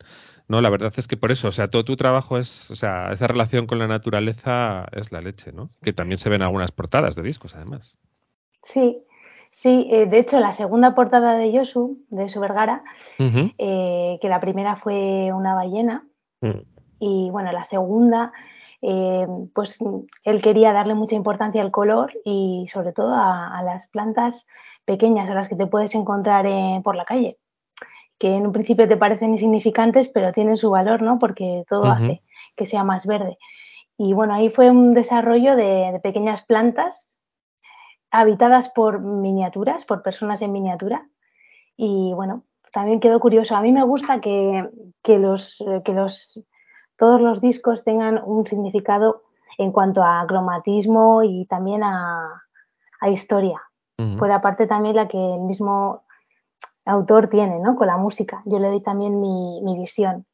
No, 0.48 0.60
la 0.60 0.70
verdad 0.72 0.91
es 0.98 1.08
que 1.08 1.15
por 1.18 1.32
eso, 1.32 1.48
o 1.48 1.51
sea, 1.51 1.70
todo 1.70 1.86
tu 1.86 1.96
trabajo 1.96 2.38
es, 2.38 2.72
o 2.72 2.75
sea, 2.75 3.12
esa 3.13 3.27
relación 3.27 3.68
con 3.68 3.77
la 3.80 3.88
naturaleza 3.88 4.86
es 4.91 5.12
la 5.12 5.22
leche, 5.22 5.51
¿no? 5.53 5.70
Que 5.84 5.94
también 5.94 6.18
se 6.18 6.30
ven 6.30 6.41
en 6.41 6.48
algunas 6.48 6.72
portadas 6.72 7.15
de 7.15 7.22
discos, 7.24 7.56
además. 7.56 7.96
Sí, 8.63 8.98
sí. 9.51 9.88
eh, 9.91 10.08
de 10.08 10.18
hecho, 10.20 10.39
la 10.39 10.51
segunda 10.53 10.94
portada 10.96 11.36
de 11.38 11.51
Yosu, 11.53 12.00
de 12.10 12.27
Su 12.30 12.39
Vergara, 12.39 12.84
eh, 13.20 14.18
que 14.22 14.27
la 14.30 14.41
primera 14.41 14.75
fue 14.77 15.32
una 15.32 15.53
ballena, 15.53 16.06
Mm. 16.41 16.62
y 17.00 17.30
bueno, 17.30 17.51
la 17.51 17.63
segunda, 17.65 18.32
eh, 18.82 19.27
pues 19.53 19.77
él 20.24 20.41
quería 20.41 20.74
darle 20.74 20.96
mucha 20.96 21.15
importancia 21.15 21.62
al 21.62 21.70
color 21.72 22.12
y 22.25 22.68
sobre 22.74 22.94
todo 22.94 23.13
a, 23.13 23.58
a 23.58 23.62
las 23.63 23.86
plantas 23.88 24.48
pequeñas, 24.86 25.30
a 25.30 25.34
las 25.34 25.50
que 25.50 25.56
te 25.56 25.68
puedes 25.68 25.94
encontrar 25.96 26.46
eh, 26.46 26.82
por 26.84 26.96
la 26.96 27.06
calle, 27.06 27.38
que 28.20 28.36
en 28.36 28.46
un 28.46 28.54
principio 28.54 28.88
te 28.88 28.98
parecen 28.98 29.32
insignificantes, 29.32 30.10
pero 30.10 30.32
tienen 30.32 30.58
su 30.58 30.70
valor, 30.70 31.02
¿no? 31.02 31.20
Porque 31.20 31.64
todo 31.68 31.86
hace 31.86 32.22
que 32.56 32.68
sea 32.68 32.84
más 32.84 33.06
verde. 33.06 33.38
Y 33.98 34.14
bueno, 34.14 34.34
ahí 34.34 34.50
fue 34.50 34.70
un 34.70 34.94
desarrollo 34.94 35.56
de, 35.56 35.92
de 35.92 36.00
pequeñas 36.00 36.42
plantas 36.44 37.08
habitadas 38.12 38.70
por 38.70 39.00
miniaturas, 39.00 39.86
por 39.86 40.04
personas 40.04 40.42
en 40.42 40.52
miniatura. 40.52 41.08
Y 41.78 42.14
bueno, 42.14 42.44
también 42.72 43.00
quedó 43.00 43.20
curioso. 43.20 43.56
A 43.56 43.62
mí 43.62 43.72
me 43.72 43.84
gusta 43.84 44.22
que, 44.22 44.70
que 45.02 45.18
los, 45.18 45.62
eh, 45.62 45.82
que 45.84 45.94
los, 45.94 46.40
todos 46.98 47.22
los 47.22 47.42
discos 47.42 47.84
tengan 47.84 48.22
un 48.24 48.46
significado 48.46 49.24
en 49.58 49.72
cuanto 49.72 50.04
a 50.04 50.26
cromatismo 50.28 51.24
y 51.24 51.46
también 51.46 51.84
a, 51.84 52.44
a 53.00 53.10
historia. 53.10 53.62
Ujú. 54.01 54.17
Por 54.17 54.31
aparte 54.31 54.67
también 54.67 54.96
la 54.96 55.08
que 55.08 55.17
el 55.17 55.41
mismo 55.41 56.03
autor 56.86 57.27
tiene, 57.27 57.60
¿no? 57.60 57.75
Con 57.75 57.88
la 57.88 57.98
música. 57.98 58.41
Yo 58.46 58.60
le 58.60 58.67
doy 58.67 58.81
también 58.81 59.20
mi, 59.20 59.62
mi 59.62 59.77
visión. 59.77 60.25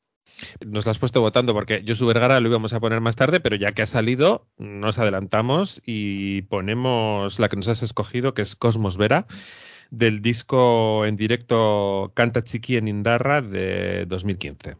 Nos 0.65 0.86
lo 0.86 0.91
has 0.91 1.00
puesto 1.00 1.21
votando 1.21 1.53
porque 1.53 1.83
Josu 1.88 2.05
Vergara 2.05 2.39
lo 2.39 2.50
íbamos 2.50 2.74
a 2.74 2.79
poner 2.79 3.01
más 3.01 3.15
tarde, 3.15 3.39
pero 3.39 3.55
ya 3.55 3.71
que 3.71 3.81
ha 3.81 3.86
salido, 3.86 4.45
nos 4.57 5.00
adelantamos 5.00 5.81
y 5.86 6.43
ponemos 6.43 7.39
la 7.39 7.50
que 7.50 7.55
nos 7.55 7.69
has 7.69 7.81
escogido, 7.81 8.33
que 8.33 8.41
es 8.41 8.55
Cosmos 8.55 8.97
Vera, 8.97 9.25
del 9.89 10.21
disco 10.21 11.05
en 11.05 11.15
directo 11.15 12.12
Canta 12.13 12.43
Chiqui 12.43 12.77
en 12.77 12.88
Indarra 12.88 13.41
de 13.41 14.05
2015. 14.05 14.77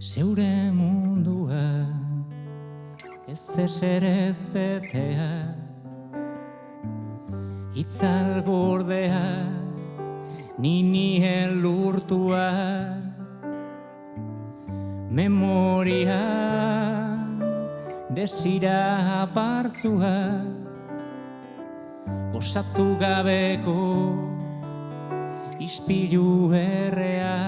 zeure 0.00 0.70
mundua 0.70 1.90
ez 3.26 3.58
eserez 3.58 4.48
betea 4.54 5.67
itzal 7.78 8.42
gordea 8.42 9.46
ninien 10.58 11.62
lurtua. 11.62 12.50
Memoria 15.18 16.18
desira 18.10 19.22
apartzua 19.22 20.16
osatu 22.34 22.88
gabeko 22.98 23.78
ispilu 25.62 26.50
errea. 26.58 27.38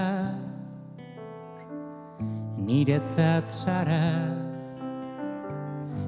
Niretzat 2.71 3.51
zara 3.51 4.07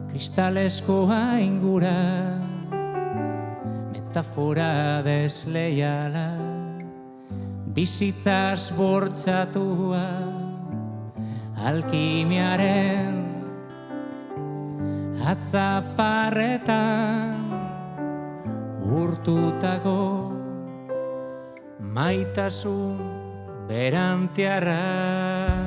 kristalesko 0.08 0.98
haingura 1.12 2.53
metafora 4.14 5.02
desleiala 5.02 6.38
bizitzaz 7.74 8.70
bortzatua 8.78 10.06
alkimiaren 11.58 13.18
atzaparretan 15.34 16.78
urtutako 19.02 19.98
maitasun 21.98 23.02
berantiarra. 23.66 25.63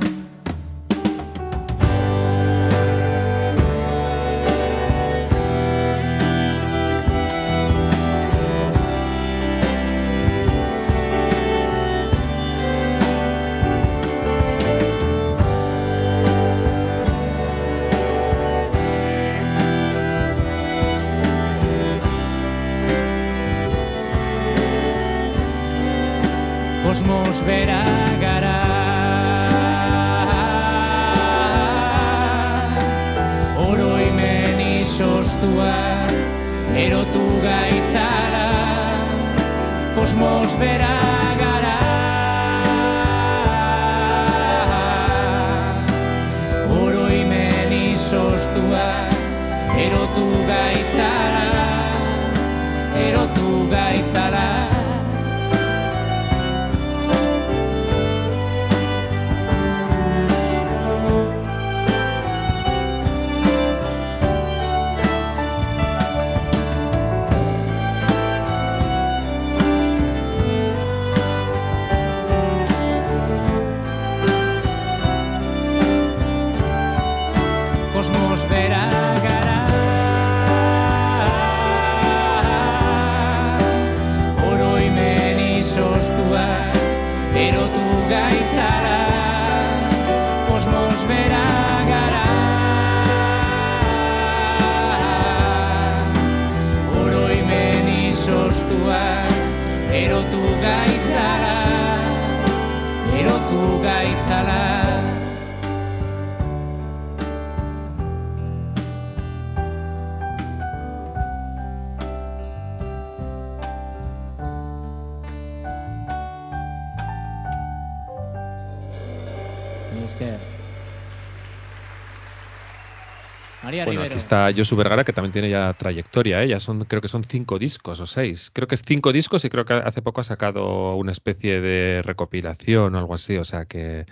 Está 124.27 124.51
Josu 124.55 124.75
Vergara, 124.77 125.05
que 125.05 125.13
también 125.13 125.33
tiene 125.33 125.49
ya 125.51 125.73
trayectoria, 125.75 126.43
¿eh? 126.43 126.49
ya 126.49 126.61
son, 126.61 126.85
creo 126.85 127.01
que 127.01 127.09
son 127.09 127.23
cinco 127.25 127.59
discos 127.59 128.01
o 128.01 128.07
seis. 128.07 128.51
Creo 128.53 128.67
que 128.69 128.75
es 128.75 128.83
cinco 128.85 129.13
discos 129.13 129.45
y 129.45 129.51
creo 129.51 129.65
que 129.65 129.75
hace 129.75 130.03
poco 130.03 130.21
ha 130.21 130.25
sacado 130.25 130.97
una 130.97 131.13
especie 131.13 131.61
de 131.61 132.03
recopilación 132.03 132.95
o 132.95 132.99
algo 132.99 133.15
así. 133.15 133.37
O 133.37 133.45
sea 133.45 133.65
que 133.67 134.05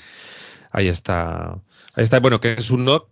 ahí 0.73 0.89
está. 0.89 1.59
Ahí 1.95 2.05
está, 2.05 2.21
bueno, 2.21 2.41
que 2.41 2.53
es 2.55 2.71
uno, 2.71 3.07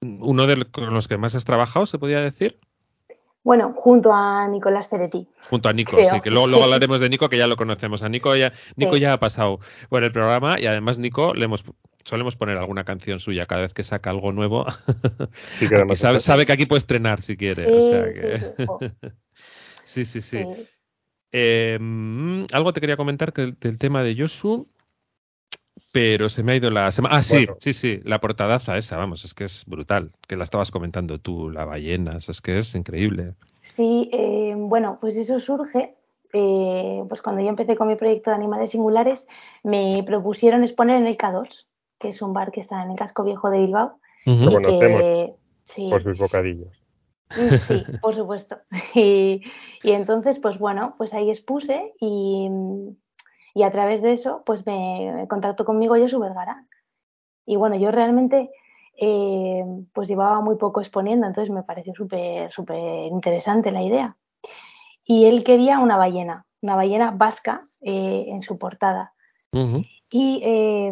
uno 0.00 0.46
de 0.46 0.56
los- 0.56 0.68
con 0.68 0.92
los 0.94 1.08
que 1.08 1.18
más 1.18 1.34
has 1.34 1.44
trabajado, 1.44 1.86
se 1.86 1.98
podría 1.98 2.20
decir. 2.20 2.58
Bueno, 3.44 3.72
junto 3.76 4.12
a 4.12 4.46
Nicolás 4.48 4.88
Ceretti. 4.88 5.26
Junto 5.48 5.68
a 5.68 5.72
Nico, 5.72 5.96
Creo, 5.96 6.10
sí, 6.10 6.20
que 6.20 6.30
luego, 6.30 6.46
luego 6.48 6.62
sí. 6.62 6.64
hablaremos 6.66 7.00
de 7.00 7.08
Nico, 7.08 7.28
que 7.28 7.38
ya 7.38 7.46
lo 7.46 7.56
conocemos. 7.56 8.02
A 8.02 8.08
Nico 8.08 8.34
ya, 8.36 8.52
Nico 8.76 8.94
Sí. 8.94 9.00
ya 9.00 9.12
ha 9.14 9.18
pasado 9.20 9.60
por 9.88 10.04
el 10.04 10.12
programa 10.12 10.60
y 10.60 10.66
además 10.66 10.98
Nico 10.98 11.32
le 11.34 11.46
hemos 11.46 11.64
solemos 12.08 12.36
poner 12.36 12.56
alguna 12.56 12.84
canción 12.84 13.20
suya 13.20 13.46
cada 13.46 13.60
vez 13.62 13.74
que 13.74 13.84
saca 13.84 14.10
algo 14.10 14.32
nuevo. 14.32 14.66
Sí, 15.34 15.60
que 15.60 15.66
Aquí 15.66 15.74
además 15.74 15.98
sabe, 15.98 16.20
sabe 16.20 16.46
que 16.46 16.52
aquí 16.52 16.66
puede 16.66 16.78
estrenar 16.78 17.20
si 17.20 17.36
quiere. 17.36 17.64
Sí, 17.64 17.70
o 17.70 17.82
sea 17.82 18.06
sí, 18.06 18.20
que... 18.20 18.38
sí, 19.84 20.04
sí, 20.04 20.04
sí, 20.04 20.20
sí. 20.20 20.44
sí. 20.44 20.66
Eh, 21.32 21.78
mm, 21.78 22.46
algo 22.52 22.72
te 22.72 22.80
quería 22.80 22.96
comentar 22.96 23.32
que 23.32 23.42
del, 23.42 23.58
del 23.58 23.76
tema 23.78 24.02
de 24.02 24.14
Yosu, 24.14 24.66
pero 25.92 26.28
se 26.28 26.42
me 26.42 26.52
ha 26.52 26.56
ido 26.56 26.70
la 26.70 26.90
semana. 26.90 27.16
Ah, 27.16 27.22
sí, 27.22 27.46
Bueno. 27.46 27.56
sí, 27.60 27.72
sí, 27.72 28.00
la 28.04 28.20
portadaza 28.20 28.78
esa, 28.78 28.96
vamos, 28.96 29.24
es 29.24 29.34
que 29.34 29.44
es 29.44 29.64
brutal. 29.66 30.12
Que 30.26 30.36
la 30.36 30.44
estabas 30.44 30.70
comentando 30.70 31.18
tú, 31.18 31.50
la 31.50 31.64
ballena, 31.64 32.16
es 32.16 32.40
que 32.40 32.58
es 32.58 32.74
increíble. 32.74 33.34
Sí, 33.60 34.08
eh, 34.12 34.54
bueno, 34.56 34.98
pues 35.00 35.16
eso 35.18 35.40
surge, 35.40 35.94
eh, 36.32 37.02
pues 37.08 37.22
cuando 37.22 37.42
yo 37.42 37.48
empecé 37.48 37.76
con 37.76 37.88
mi 37.88 37.96
proyecto 37.96 38.30
de 38.30 38.36
animales 38.36 38.70
singulares, 38.70 39.28
me 39.62 40.02
propusieron 40.06 40.62
exponer 40.62 40.96
en 40.96 41.06
el 41.06 41.16
K2, 41.16 41.66
que 41.98 42.08
es 42.08 42.22
un 42.22 42.32
bar 42.32 42.50
que 42.50 42.60
está 42.60 42.82
en 42.82 42.90
el 42.90 42.96
casco 42.96 43.24
viejo 43.24 43.50
de 43.50 43.58
Bilbao. 43.58 43.98
Ujú. 44.26 44.44
Lo 44.44 44.50
y 44.50 44.54
conocemos 44.54 45.02
que, 45.02 45.34
sí, 45.50 45.90
por 45.90 46.02
sus 46.02 46.18
bocadillos. 46.18 46.82
Mm, 47.36 47.56
Sí, 47.56 47.84
por 48.00 48.14
supuesto. 48.14 48.58
Y, 48.94 49.42
y 49.82 49.92
entonces, 49.92 50.38
pues 50.38 50.58
bueno, 50.58 50.94
pues 50.96 51.14
ahí 51.14 51.30
expuse 51.30 51.92
y, 52.00 52.48
y 53.54 53.62
a 53.62 53.70
través 53.70 54.02
de 54.02 54.12
eso, 54.12 54.42
pues 54.46 54.66
me 54.66 55.26
contactó 55.28 55.64
conmigo 55.64 55.96
Josu 55.96 56.18
Vergara. 56.18 56.64
Y 57.44 57.56
bueno, 57.56 57.76
yo 57.76 57.90
realmente 57.90 58.50
eh, 59.00 59.64
pues 59.92 60.08
llevaba 60.08 60.40
muy 60.40 60.56
poco 60.56 60.80
exponiendo, 60.80 61.26
entonces 61.26 61.54
me 61.54 61.62
pareció 61.62 61.94
súper, 61.94 62.50
súper 62.52 63.06
interesante 63.06 63.70
la 63.70 63.82
idea. 63.82 64.16
Y 65.04 65.26
él 65.26 65.44
quería 65.44 65.78
una 65.78 65.96
ballena, 65.96 66.44
una 66.60 66.74
ballena 66.74 67.12
vasca 67.12 67.60
eh, 67.80 68.26
en 68.28 68.42
su 68.42 68.58
portada. 68.58 69.12
Y 70.10 70.40
eh, 70.44 70.90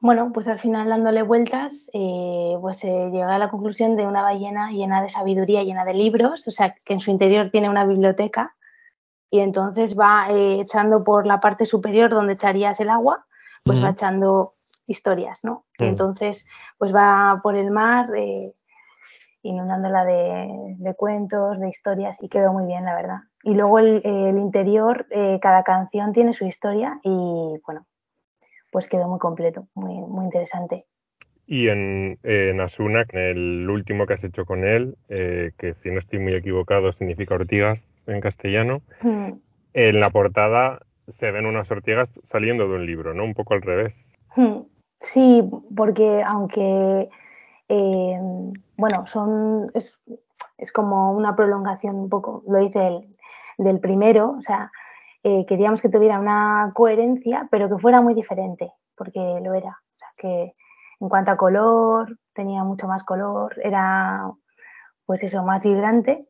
bueno, 0.00 0.30
pues 0.32 0.46
al 0.48 0.60
final 0.60 0.88
dándole 0.88 1.22
vueltas, 1.22 1.90
eh, 1.92 2.56
pues 2.60 2.78
se 2.78 3.10
llega 3.10 3.34
a 3.34 3.38
la 3.38 3.50
conclusión 3.50 3.96
de 3.96 4.06
una 4.06 4.22
ballena 4.22 4.70
llena 4.70 5.02
de 5.02 5.08
sabiduría, 5.08 5.64
llena 5.64 5.84
de 5.84 5.94
libros, 5.94 6.46
o 6.46 6.50
sea, 6.50 6.74
que 6.84 6.94
en 6.94 7.00
su 7.00 7.10
interior 7.10 7.50
tiene 7.50 7.68
una 7.68 7.84
biblioteca 7.84 8.54
y 9.30 9.40
entonces 9.40 9.98
va 9.98 10.30
eh, 10.30 10.60
echando 10.60 11.02
por 11.04 11.26
la 11.26 11.40
parte 11.40 11.66
superior 11.66 12.10
donde 12.10 12.34
echarías 12.34 12.78
el 12.80 12.90
agua, 12.90 13.26
pues 13.64 13.82
va 13.82 13.90
echando 13.90 14.52
historias, 14.86 15.44
¿no? 15.44 15.64
Y 15.78 15.84
Mm. 15.84 15.88
entonces 15.88 16.48
pues 16.78 16.94
va 16.94 17.38
por 17.42 17.56
el 17.56 17.70
mar 17.70 18.08
eh, 18.16 18.52
inundándola 19.42 20.04
de, 20.04 20.76
de 20.78 20.94
cuentos, 20.94 21.58
de 21.58 21.68
historias 21.68 22.22
y 22.22 22.28
quedó 22.28 22.52
muy 22.52 22.64
bien, 22.66 22.84
la 22.84 22.94
verdad. 22.94 23.18
Y 23.42 23.54
luego 23.54 23.78
el, 23.80 24.00
el 24.04 24.38
interior, 24.38 25.06
eh, 25.10 25.38
cada 25.42 25.62
canción 25.64 26.12
tiene 26.12 26.32
su 26.32 26.44
historia 26.46 26.98
y 27.02 27.60
bueno, 27.66 27.84
pues 28.70 28.88
quedó 28.88 29.08
muy 29.08 29.18
completo, 29.18 29.66
muy, 29.74 29.94
muy 29.94 30.24
interesante. 30.24 30.84
Y 31.46 31.68
en, 31.68 32.18
en 32.24 32.60
Asuna, 32.60 33.06
en 33.08 33.18
el 33.18 33.70
último 33.70 34.06
que 34.06 34.12
has 34.14 34.24
hecho 34.24 34.44
con 34.44 34.64
él, 34.64 34.96
eh, 35.08 35.52
que 35.56 35.72
si 35.72 35.90
no 35.90 35.98
estoy 35.98 36.18
muy 36.18 36.34
equivocado 36.34 36.92
significa 36.92 37.34
ortigas 37.36 38.04
en 38.06 38.20
castellano, 38.20 38.82
Mm, 39.02 39.32
en 39.74 40.00
la 40.00 40.10
portada 40.10 40.80
se 41.06 41.30
ven 41.30 41.46
unas 41.46 41.70
ortigas 41.70 42.12
saliendo 42.22 42.68
de 42.68 42.74
un 42.74 42.86
libro, 42.86 43.14
¿no? 43.14 43.24
Un 43.24 43.34
poco 43.34 43.54
al 43.54 43.62
revés. 43.62 44.14
mm. 44.36 44.58
Sí, 45.00 45.48
porque 45.76 46.22
aunque, 46.26 47.08
eh, 47.68 48.18
bueno, 48.76 49.06
son, 49.06 49.70
es, 49.72 50.00
es 50.58 50.72
como 50.72 51.12
una 51.12 51.36
prolongación 51.36 51.94
un 51.94 52.08
poco, 52.08 52.42
lo 52.48 52.58
dice 52.58 52.88
él, 52.88 53.08
del 53.58 53.78
primero, 53.78 54.36
o 54.38 54.42
sea, 54.42 54.72
eh, 55.22 55.44
queríamos 55.46 55.82
que 55.82 55.88
tuviera 55.88 56.18
una 56.18 56.72
coherencia, 56.74 57.48
pero 57.50 57.68
que 57.68 57.78
fuera 57.78 58.00
muy 58.00 58.14
diferente, 58.14 58.72
porque 58.96 59.40
lo 59.42 59.54
era. 59.54 59.70
O 59.70 59.98
sea, 59.98 60.08
que 60.18 60.54
en 61.00 61.08
cuanto 61.08 61.30
a 61.30 61.36
color, 61.36 62.18
tenía 62.32 62.64
mucho 62.64 62.86
más 62.86 63.04
color, 63.04 63.56
era, 63.62 64.30
pues 65.06 65.22
eso, 65.22 65.42
más 65.42 65.62
vibrante, 65.62 66.26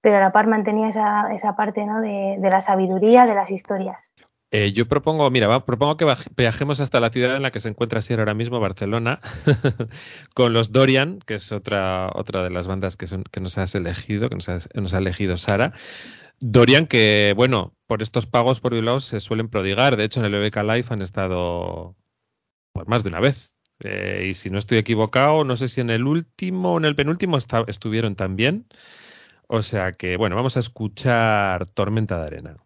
pero 0.00 0.16
a 0.16 0.20
la 0.20 0.32
par 0.32 0.46
mantenía 0.46 0.88
esa, 0.88 1.34
esa 1.34 1.56
parte, 1.56 1.84
¿no? 1.84 2.00
de, 2.00 2.36
de 2.38 2.50
la 2.50 2.60
sabiduría 2.60 3.26
de 3.26 3.34
las 3.34 3.50
historias. 3.50 4.14
Eh, 4.50 4.72
yo 4.72 4.88
propongo, 4.88 5.30
mira, 5.30 5.64
propongo 5.66 5.98
que 5.98 6.06
viajemos 6.36 6.80
hasta 6.80 7.00
la 7.00 7.10
ciudad 7.10 7.36
en 7.36 7.42
la 7.42 7.50
que 7.50 7.60
se 7.60 7.68
encuentra 7.68 8.00
Sierra 8.00 8.22
ahora 8.22 8.32
mismo, 8.34 8.60
Barcelona, 8.60 9.20
con 10.34 10.54
los 10.54 10.72
Dorian, 10.72 11.18
que 11.18 11.34
es 11.34 11.52
otra, 11.52 12.10
otra 12.14 12.42
de 12.42 12.50
las 12.50 12.66
bandas 12.66 12.96
que, 12.96 13.06
nos 13.40 13.58
has 13.58 13.74
elegido, 13.74 14.30
que 14.30 14.36
nos, 14.36 14.94
ha 14.94 14.98
elegido 14.98 15.36
Sara. 15.36 15.74
Dorian, 16.40 16.86
que, 16.86 17.34
bueno, 17.36 17.74
por 17.86 18.00
estos 18.02 18.26
pagos 18.26 18.60
por 18.60 18.72
Bilbao 18.74 19.00
se 19.00 19.20
suelen 19.20 19.48
prodigar. 19.48 19.96
De 19.96 20.04
hecho, 20.04 20.20
en 20.20 20.32
el 20.32 20.40
BBK 20.40 20.56
Live 20.62 20.86
han 20.90 21.02
estado 21.02 21.96
pues, 22.72 22.88
más 22.88 23.02
de 23.04 23.10
una 23.10 23.20
vez. 23.20 23.54
Eh, 23.80 24.28
y 24.30 24.34
si 24.34 24.50
no 24.50 24.58
estoy 24.58 24.78
equivocado, 24.78 25.44
no 25.44 25.56
sé 25.56 25.68
si 25.68 25.80
en 25.80 25.90
el 25.90 26.06
último 26.06 26.74
o 26.74 26.78
en 26.78 26.84
el 26.86 26.96
penúltimo 26.96 27.38
estuvieron 27.38 28.16
también. 28.16 28.66
O 29.48 29.62
sea 29.62 29.92
que, 29.92 30.16
bueno, 30.16 30.36
vamos 30.36 30.56
a 30.56 30.60
escuchar 30.60 31.66
Tormenta 31.70 32.18
de 32.18 32.26
Arena. 32.26 32.56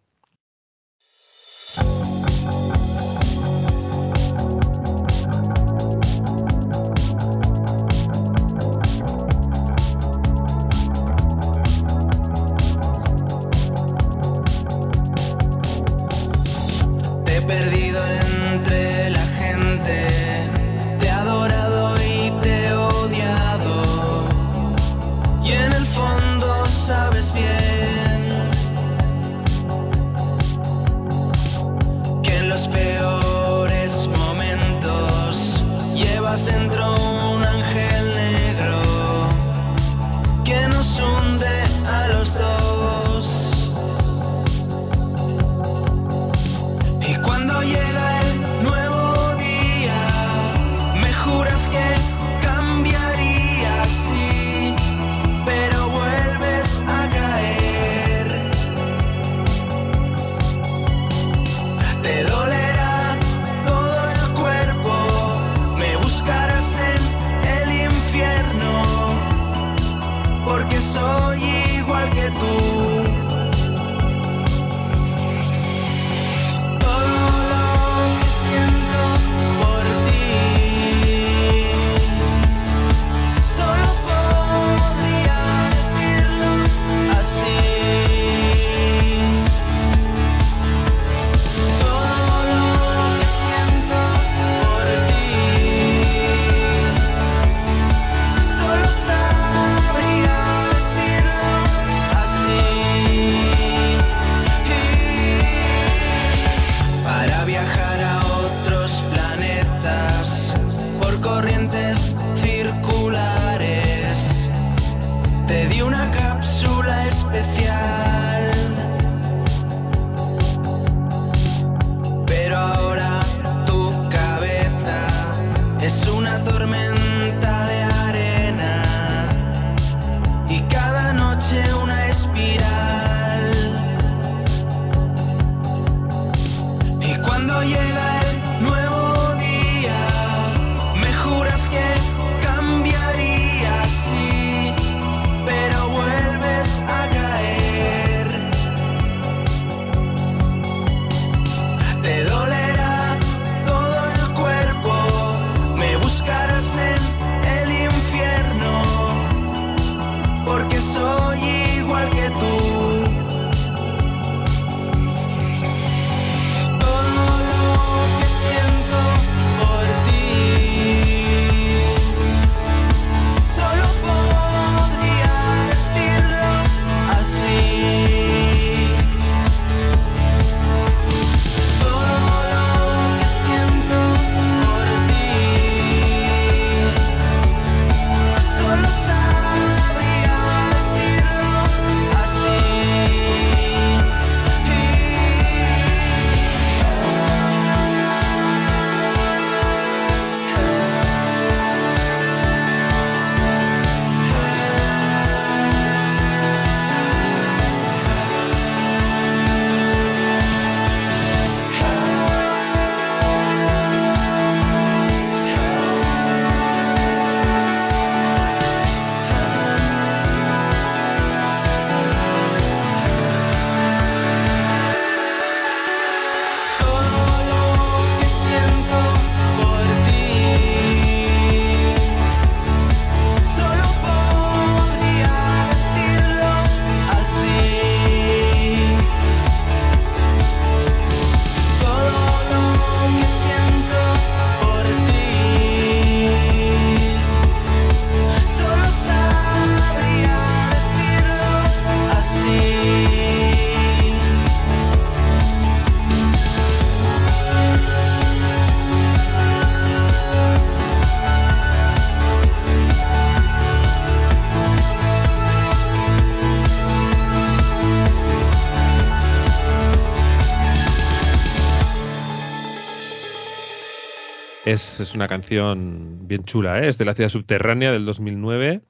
Es, 274.73 274.99
es 274.99 275.15
una 275.15 275.27
canción 275.27 276.27
bien 276.27 276.43
chula, 276.43 276.79
¿eh? 276.83 276.89
es 276.89 276.97
de 276.97 277.05
la 277.05 277.13
ciudad 277.13 277.29
subterránea 277.29 277.91
del 277.91 278.05
2009 278.05 278.81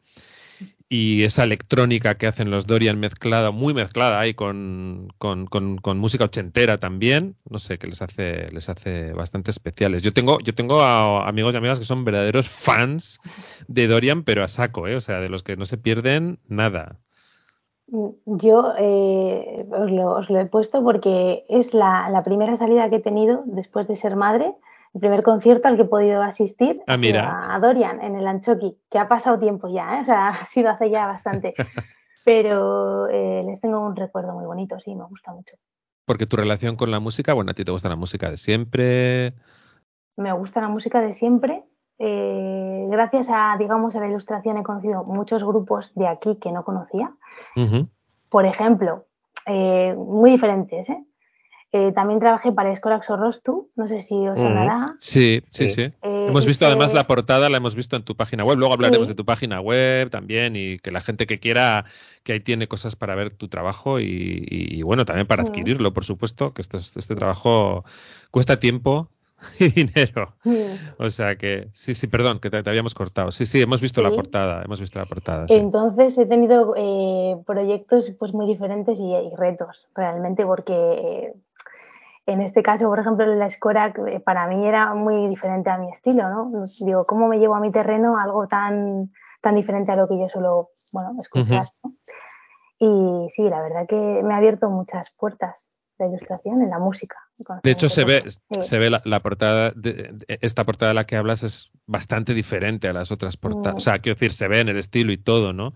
y 0.89 1.23
esa 1.23 1.43
electrónica 1.43 2.15
que 2.15 2.27
hacen 2.27 2.51
los 2.51 2.67
Dorian 2.67 2.99
mezclada, 2.99 3.49
muy 3.51 3.73
mezclada 3.73 4.19
ahí 4.19 4.35
con, 4.35 5.07
con, 5.17 5.47
con- 5.47 5.97
música 5.97 6.25
ochentera 6.25 6.77
también, 6.77 7.35
no 7.49 7.57
sé, 7.57 7.79
que 7.79 7.87
les 7.87 8.01
hace, 8.01 8.51
les 8.51 8.69
hace 8.69 9.11
bastante 9.13 9.49
especiales. 9.49 10.03
Yo 10.03 10.13
tengo, 10.13 10.39
yo 10.41 10.53
tengo 10.53 10.81
amigos 10.83 11.53
y 11.53 11.57
amigas 11.57 11.79
que 11.79 11.85
son 11.85 12.05
verdaderos 12.05 12.47
fans 12.47 13.19
de 13.67 13.87
Dorian, 13.87 14.23
pero 14.23 14.43
a 14.43 14.47
saco, 14.47 14.87
¿eh? 14.87 14.95
o 14.95 15.01
sea, 15.01 15.19
de 15.19 15.29
los 15.29 15.41
que 15.41 15.55
no 15.57 15.65
se 15.65 15.77
pierden 15.77 16.37
nada. 16.47 16.99
Yo 18.25 18.73
eh, 18.77 19.65
os, 19.71 20.29
lo, 20.29 20.39
he 20.39 20.45
puesto 20.45 20.83
porque 20.83 21.43
es 21.49 21.73
la 21.73 22.21
primera 22.23 22.55
salida 22.55 22.89
que 22.89 22.97
he 22.97 23.01
tenido 23.01 23.43
después 23.45 23.87
de 23.87 23.95
ser 23.95 24.15
madre, 24.15 24.53
el 24.93 24.99
primer 24.99 25.23
concierto 25.23 25.67
al 25.67 25.75
que 25.75 25.82
he 25.84 25.86
podido 25.86 26.21
asistir 26.21 26.82
Ah, 26.88 26.97
mira. 26.97 27.53
a 27.53 27.60
Dorian 27.60 28.01
en 28.01 28.15
el 28.15 28.27
Anchoqui, 28.27 28.77
que 28.89 28.99
ha 28.99 29.08
pasado 29.08 29.39
tiempo 29.39 29.67
ya, 29.67 29.97
¿eh? 29.97 30.01
o 30.01 30.06
sea, 30.06 30.27
ha 30.29 30.45
sido 30.45 30.69
hace 30.69 30.89
ya 30.89 31.08
bastante, 31.08 31.53
pero 32.25 33.08
eh, 33.10 33.43
les 33.45 33.60
tengo 33.60 33.79
un 33.79 33.95
recuerdo 33.95 34.34
muy 34.34 34.45
bonito, 34.45 34.79
sí, 34.79 34.95
me 34.95 35.06
gusta 35.06 35.32
mucho. 35.34 35.56
Porque 36.06 36.25
tu 36.25 36.36
relación 36.36 36.75
con 36.75 36.91
la 36.91 36.99
música, 36.99 37.34
bueno, 37.34 37.51
a 37.51 37.53
ti 37.53 37.63
te 37.63 37.71
gusta 37.71 37.89
la 37.89 37.95
música 37.95 38.29
de 38.29 38.38
siempre. 38.38 39.34
Me 40.17 40.32
gusta 40.34 40.62
la 40.62 40.67
música 40.67 40.99
de 41.01 41.13
siempre. 41.13 41.63
eh, 41.97 42.88
gracias 42.89 43.29
a, 43.32 43.56
digamos, 43.58 43.95
a 43.95 43.99
la 44.01 44.10
ilustración 44.10 44.58
he 44.58 44.63
conocido 44.63 45.03
muchos 45.06 45.43
grupos 45.43 45.93
de 45.95 46.08
aquí 46.08 46.36
que 46.36 46.51
no 46.51 46.63
conocía. 46.65 47.13
Por 48.29 48.45
ejemplo, 48.45 49.06
muy 49.47 50.32
diferentes. 50.32 50.89
¿eh? 50.89 51.03
Eh, 51.75 51.91
también 51.91 52.19
trabajé 52.19 52.51
para 52.51 52.71
Escolax 52.71 53.07
Rostu, 53.09 53.71
no 53.75 53.88
sé 53.88 54.01
si 54.03 54.13
os 54.27 54.39
sonará. 54.39 54.93
Sí, 54.99 55.41
sí, 55.49 55.67
Sí. 55.67 55.73
sí. 55.73 55.81
Eh, 56.03 56.27
Hemos 56.29 56.45
visto 56.45 56.65
hice- 56.65 56.71
además 56.71 56.93
la 56.93 57.07
portada, 57.07 57.49
la 57.49 57.57
hemos 57.57 57.73
visto 57.73 57.95
en 57.95 58.03
tu 58.03 58.15
página 58.15 58.45
web. 58.45 58.59
Luego 58.59 58.75
hablaremos 58.75 59.07
Sí. 59.07 59.13
de 59.13 59.15
tu 59.15 59.25
página 59.25 59.59
web 59.59 60.12
también 60.12 60.55
y 60.55 60.77
que 60.77 60.91
la 60.91 61.01
gente 61.01 61.25
que 61.25 61.39
quiera, 61.39 61.86
que 62.23 62.33
ahí 62.33 62.39
tiene 62.41 62.67
cosas 62.67 62.95
para 62.95 63.15
ver 63.15 63.31
tu 63.36 63.47
trabajo 63.47 63.99
y, 63.99 64.05
y- 64.05 64.77
y, 64.79 64.83
bueno, 64.83 65.03
también 65.05 65.25
para 65.25 65.41
adquirirlo, 65.41 65.93
por 65.93 66.05
supuesto, 66.05 66.53
que 66.53 66.62
esto, 66.62 66.77
es- 66.77 66.95
este 66.95 67.15
trabajo 67.15 67.83
cuesta 68.29 68.59
tiempo 68.59 69.09
y 69.59 69.69
dinero. 69.69 70.36
O 70.99 71.09
sea 71.09 71.36
que, 71.38 71.67
sí, 71.73 71.95
sí, 71.95 72.05
perdón, 72.07 72.39
que 72.39 72.49
te, 72.51 72.62
te 72.63 72.69
habíamos 72.69 72.93
cortado. 72.93 73.31
Sí, 73.31 73.45
sí, 73.47 73.62
hemos 73.62 73.81
visto 73.81 74.01
la 74.03 74.12
portada, 74.12 74.62
hemos 74.63 74.79
visto 74.79 74.99
la 74.99 75.05
portada. 75.05 75.47
sí. 75.47 75.55
Entonces 75.55 76.17
he 76.19 76.25
tenido 76.27 76.75
eh, 76.77 77.36
proyectos 77.45 78.12
pues 78.19 78.31
muy 78.33 78.45
diferentes 78.45 78.99
y, 78.99 79.03
y 79.12 79.36
retos 79.36 79.88
realmente 79.95 80.45
porque 80.45 80.73
eh, 80.73 81.33
en 82.25 82.41
este 82.41 82.63
caso, 82.63 82.88
por 82.88 82.99
ejemplo, 82.99 83.25
la 83.25 83.45
Escora 83.47 83.93
eh, 84.07 84.19
para 84.19 84.47
mí 84.47 84.65
era 84.65 84.93
muy 84.93 85.27
diferente 85.27 85.69
a 85.69 85.77
mi 85.77 85.91
estilo, 85.91 86.29
¿no? 86.29 86.47
Digo, 86.79 87.05
¿cómo 87.05 87.27
me 87.27 87.38
llevo 87.39 87.55
a 87.55 87.59
mi 87.59 87.71
terreno 87.71 88.17
algo 88.17 88.47
tan, 88.47 89.12
tan 89.41 89.55
diferente 89.55 89.91
a 89.91 89.95
lo 89.95 90.07
que 90.07 90.17
yo 90.19 90.29
suelo, 90.29 90.69
bueno, 90.91 91.15
escuchar, 91.19 91.65
¿no? 91.83 91.93
Y 92.79 93.29
sí, 93.29 93.43
la 93.49 93.62
verdad 93.62 93.86
que 93.88 93.95
me 94.23 94.33
ha 94.33 94.38
abierto 94.38 94.69
muchas 94.69 95.13
puertas 95.17 95.71
la 95.99 96.07
ilustración 96.07 96.62
en 96.63 96.69
la 96.71 96.79
música. 96.79 97.17
De 97.63 97.71
hecho, 97.71 97.88
se 97.88 98.03
ve, 98.03 98.23
Sí. 98.49 98.63
se 98.63 98.77
ve 98.79 98.89
la, 98.89 99.01
la 99.05 99.19
portada, 99.21 99.69
de, 99.75 99.93
de- 100.12 100.39
esta 100.41 100.63
portada 100.65 100.89
de 100.89 100.95
la 100.95 101.05
que 101.05 101.15
hablas 101.15 101.43
es 101.43 101.69
bastante 101.86 102.33
diferente 102.33 102.88
a 102.88 102.93
las 102.93 103.12
otras 103.12 103.38
portadas. 103.38 103.75
Mm. 103.75 103.77
O 103.77 103.79
sea, 103.79 103.99
quiero 103.99 104.15
decir, 104.15 104.33
se 104.33 104.47
ve 104.47 104.59
en 104.59 104.69
el 104.69 104.77
estilo 104.77 105.12
y 105.12 105.17
todo, 105.17 105.53
¿no? 105.53 105.73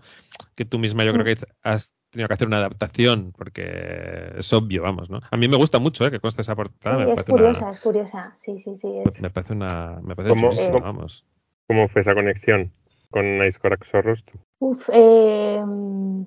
Que 0.56 0.64
tú 0.64 0.78
misma 0.80 1.04
yo 1.04 1.12
creo 1.12 1.24
Mm. 1.24 1.28
que 1.28 1.46
has 1.62 1.94
tenido 2.18 2.28
que 2.28 2.34
hacer 2.34 2.48
una 2.48 2.58
adaptación, 2.58 3.32
porque 3.36 4.32
es 4.36 4.52
obvio, 4.52 4.82
vamos, 4.82 5.08
¿no? 5.08 5.20
A 5.30 5.36
mí 5.36 5.48
me 5.48 5.56
gusta 5.56 5.78
mucho, 5.78 6.04
¿eh? 6.04 6.10
Que 6.10 6.20
conste 6.20 6.42
esa 6.42 6.54
portada. 6.56 6.96
Sí, 6.98 7.04
me, 7.06 7.12
es 7.12 7.22
curiosa, 7.22 7.64
una, 7.64 7.70
es 7.70 7.80
curiosa. 7.80 8.34
Sí, 8.36 8.58
sí, 8.58 8.76
sí. 8.76 8.98
Es... 8.98 9.20
me 9.20 9.30
parece 9.30 9.52
una. 9.52 10.00
Me 10.02 10.14
parece 10.16 10.34
¿Cómo- 10.68 10.80
vamos. 10.80 11.24
¿Cómo 11.68 11.88
fue 11.88 12.00
esa 12.00 12.14
conexión 12.14 12.72
con 13.10 13.24
Icecorax 13.46 13.92
Rostu? 13.92 14.32
Uf, 14.60 14.88
eh, 14.92 15.62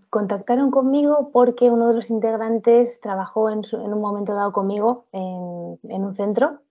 contactaron 0.09 0.71
conmigo 0.71 1.31
porque 1.33 1.69
uno 1.69 1.89
de 1.89 1.95
los 1.95 2.09
integrantes 2.09 2.99
trabajó 3.01 3.49
en, 3.49 3.63
su- 3.63 3.77
en 3.83 3.91
un 3.93 3.99
momento 4.01 4.33
dado 4.33 4.53
conmigo 4.53 5.07
en, 5.11 5.79
en 5.91 6.05
un 6.05 6.15
centro 6.15 6.61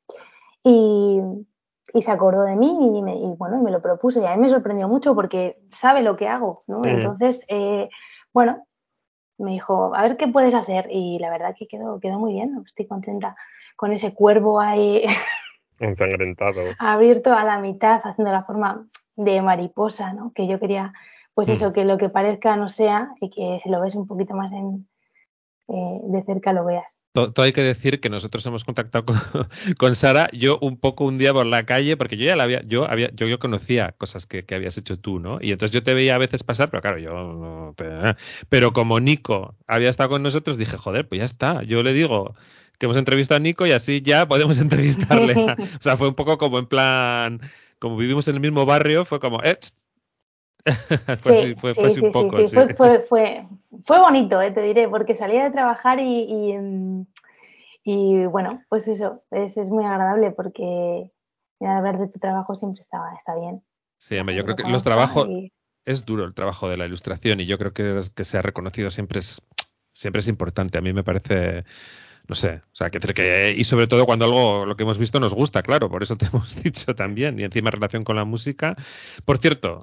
y, 0.63 1.21
y 1.95 2.03
se 2.03 2.11
acordó 2.11 2.43
de 2.43 2.57
mí 2.57 2.97
y, 2.99 3.03
me, 3.03 3.17
y, 3.17 3.35
bueno, 3.37 3.59
y 3.59 3.63
me 3.63 3.71
lo 3.71 3.83
propuso 3.83 4.21
y 4.21 4.25
a 4.27 4.35
mí 4.37 4.43
me 4.43 4.51
sorprendió 4.51 4.89
mucho 4.89 5.15
porque 5.15 5.61
sabe 5.71 6.03
lo 6.03 6.17
que 6.17 6.29
hago, 6.29 6.61
¿no? 6.69 6.79
Ujú. 6.79 6.89
Entonces, 6.89 7.45
eh, 7.49 7.89
bueno, 8.33 8.65
me 9.41 9.53
dijo, 9.53 9.95
a 9.95 10.03
ver 10.03 10.17
qué 10.17 10.29
puedes 10.29 10.55
hacer 10.55 10.87
y 10.91 11.19
la 11.19 11.31
verdad 11.31 11.55
que 11.59 11.67
quedó, 11.67 11.99
quedó 12.01 12.19
muy 12.19 12.33
bien, 12.35 12.63
estoy 12.67 12.87
contenta 12.87 13.37
con 13.77 13.93
ese 13.93 14.15
cuervo 14.15 14.61
ahí 14.61 15.05
Ensangrentado. 15.81 16.61
abierto 16.79 17.33
a 17.33 17.45
la 17.45 17.59
mitad, 17.59 18.01
haciendo 18.05 18.33
la 18.33 18.45
forma 18.45 18.87
de 19.17 19.41
mariposa, 19.43 20.13
¿no? 20.13 20.33
Que 20.35 20.47
yo 20.47 20.61
quería, 20.61 20.93
pues 21.35 21.49
Mm. 21.49 21.53
eso, 21.53 21.73
que 21.73 21.85
lo 21.85 21.97
que 21.99 22.09
parezca 22.11 22.57
no 22.57 22.69
sea 22.69 23.13
y 23.21 23.31
que 23.31 23.61
si 23.63 23.71
lo 23.71 23.81
ves 23.81 23.95
un 23.95 24.07
poquito 24.07 24.35
más 24.35 24.53
en, 24.53 24.87
eh, 25.73 26.01
de 26.05 26.23
cerca 26.25 26.53
lo 26.53 26.65
veas. 26.65 27.03
Todo, 27.13 27.33
todo 27.33 27.45
hay 27.45 27.53
que 27.53 27.63
decir 27.63 28.01
que 28.01 28.09
nosotros 28.09 28.45
hemos 28.47 28.65
contactado 28.65 29.05
con, 29.05 29.17
con 29.79 29.95
Sara, 29.95 30.29
yo 30.33 30.59
un 30.61 30.79
poco 30.79 31.05
un 31.05 31.19
día 31.19 31.33
por 31.33 31.47
la 31.47 31.65
calle, 31.65 31.97
porque 31.97 32.17
yo 32.17 32.25
ya 32.25 32.37
la 32.37 32.45
había, 32.45 32.63
yo 32.63 32.89
había, 32.91 33.11
yo, 33.15 33.27
yo 33.27 33.39
conocía 33.39 33.93
cosas 33.99 34.27
que, 34.27 34.45
que 34.45 34.55
habías 34.55 34.77
hecho 34.79 34.99
tú, 34.99 35.19
¿no? 35.21 35.39
Y 35.41 35.53
entonces 35.53 35.73
yo 35.75 35.83
te 35.83 35.95
veía 35.95 36.15
a 36.15 36.19
veces 36.19 36.43
pasar, 36.45 36.71
pero 36.71 36.81
claro, 36.83 36.99
yo 36.99 37.11
no 37.11 37.75
te- 37.77 38.17
pero 38.49 38.73
como 38.73 39.01
Nico 39.01 39.57
había 39.67 39.91
estado 39.91 40.11
con 40.11 40.23
nosotros, 40.23 40.59
dije, 40.59 40.77
joder, 40.77 41.09
pues 41.09 41.19
ya 41.21 41.25
está. 41.25 41.63
Yo 41.63 41.83
le 41.83 41.93
digo 41.93 42.35
que 42.79 42.87
hemos 42.87 42.97
entrevistado 42.97 43.37
a 43.37 43.41
Nico 43.41 43.67
y 43.67 43.73
así 43.73 44.03
ya 44.03 44.27
podemos 44.27 44.59
entrevistarle. 44.61 45.35
o 45.79 45.83
sea, 45.83 45.97
fue 45.97 46.09
un 46.09 46.15
poco 46.15 46.39
como 46.39 46.59
en 46.59 46.67
plan, 46.67 47.41
como 47.79 47.97
vivimos 47.97 48.27
en 48.29 48.35
el 48.37 48.41
mismo 48.41 48.67
barrio, 48.67 49.05
fue 49.05 49.21
como, 49.21 49.43
eh. 49.43 49.59
fue 51.23 51.55
fue, 51.57 51.75
un 52.01 52.13
poco, 52.13 52.37
bonito, 54.01 54.41
eh, 54.43 54.51
te 54.51 54.63
diré, 54.63 54.89
porque 54.89 55.17
salía 55.17 55.45
de 55.45 55.51
trabajar 55.51 55.99
y, 56.01 56.23
y, 56.23 56.59
mm, 56.59 57.07
y 57.85 58.27
bueno, 58.27 58.63
pues 58.69 58.89
eso, 58.89 59.23
es, 59.31 59.57
es 59.57 59.69
muy 59.69 59.85
agradable 59.85 60.31
porque 60.33 61.11
mira, 61.61 61.79
hablar 61.79 61.99
de 61.99 62.09
tu 62.09 62.19
trabajo 62.19 62.55
siempre 62.57 62.81
está, 62.81 62.99
está 63.17 63.35
bien. 63.37 63.63
Sí, 63.99 64.19
hombre, 64.19 64.35
yo 64.35 64.45
creo 64.45 64.57
que 64.57 64.65
los 64.65 64.85
trabajos, 64.85 65.27
y- 65.29 65.53
es 65.87 66.05
duro 66.05 66.25
el 66.25 66.35
trabajo 66.35 66.69
de 66.69 66.77
la 66.77 66.87
ilustración 66.87 67.41
y 67.41 67.47
yo 67.47 67.59
creo 67.59 67.73
que 67.73 67.97
es- 67.99 68.11
que 68.11 68.25
sea 68.25 68.43
reconocido 68.43 68.91
siempre 68.91 69.19
es 69.21 69.43
siempre 69.93 70.21
es 70.21 70.29
importante. 70.29 70.79
A 70.79 70.83
mí 70.83 70.93
me 70.93 71.03
parece, 71.03 71.65
no 72.29 72.35
sé, 72.35 72.63
o 72.65 72.75
sea, 72.75 72.91
que, 72.91 72.99
que 73.01 73.55
y 73.57 73.65
sobre 73.65 73.87
todo 73.89 74.07
cuando 74.07 74.25
algo 74.25 74.65
lo 74.65 74.77
que 74.77 74.85
hemos 74.85 74.99
visto 74.99 75.19
nos 75.21 75.35
gusta, 75.35 75.63
claro, 75.63 75.91
por 75.91 76.03
eso 76.03 76.17
te 76.17 76.27
hemos 76.33 76.63
dicho 76.63 76.95
también 76.95 77.39
y 77.41 77.45
encima 77.45 77.71
en 77.71 77.73
relación 77.73 78.05
con 78.05 78.17
la 78.17 78.25
música. 78.25 78.77
Por 79.25 79.39
cierto, 79.39 79.83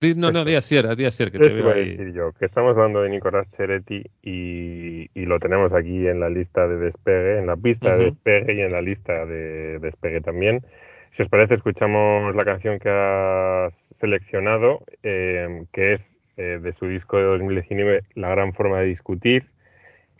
no, 0.00 0.30
no, 0.30 0.42
Eso. 0.42 0.44
di 0.44 0.54
a 0.54 0.60
Sier, 0.60 0.96
di 0.96 1.04
a 1.04 1.10
Sier, 1.10 1.32
que 1.32 1.40
te 1.40 1.50
veo 1.50 1.70
ahí. 1.70 1.96
decir 1.96 2.12
yo, 2.12 2.32
que 2.32 2.44
estamos 2.44 2.76
hablando 2.76 3.02
de 3.02 3.10
Nicolás 3.10 3.50
Cheretti 3.50 4.04
y, 4.22 5.10
y 5.12 5.26
lo 5.26 5.38
tenemos 5.38 5.74
aquí 5.74 6.06
en 6.06 6.20
la 6.20 6.28
lista 6.30 6.68
de 6.68 6.76
despegue, 6.76 7.38
en 7.38 7.46
la 7.46 7.56
pista 7.56 7.96
de 7.96 8.04
despegue 8.04 8.54
y 8.54 8.60
en 8.60 8.72
la 8.72 8.80
lista 8.82 9.26
de 9.26 9.78
despegue 9.80 10.20
también. 10.20 10.64
Si 11.10 11.22
os 11.22 11.28
parece, 11.28 11.54
escuchamos 11.54 12.34
la 12.36 12.44
canción 12.44 12.78
que 12.78 12.90
has 12.90 13.74
seleccionado, 13.74 14.84
eh, 15.02 15.64
que 15.72 15.92
es 15.92 16.20
eh, 16.36 16.60
de 16.62 16.72
su 16.72 16.86
disco 16.86 17.16
de 17.16 17.24
2019, 17.24 18.02
La 18.14 18.28
gran 18.30 18.52
forma 18.52 18.80
de 18.80 18.86
discutir, 18.86 19.46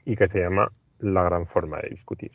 y 0.05 0.17
que 0.17 0.27
se 0.27 0.41
llama 0.41 0.73
La 0.99 1.23
gran 1.23 1.47
forma 1.47 1.79
de 1.81 1.91
discutir. 1.91 2.33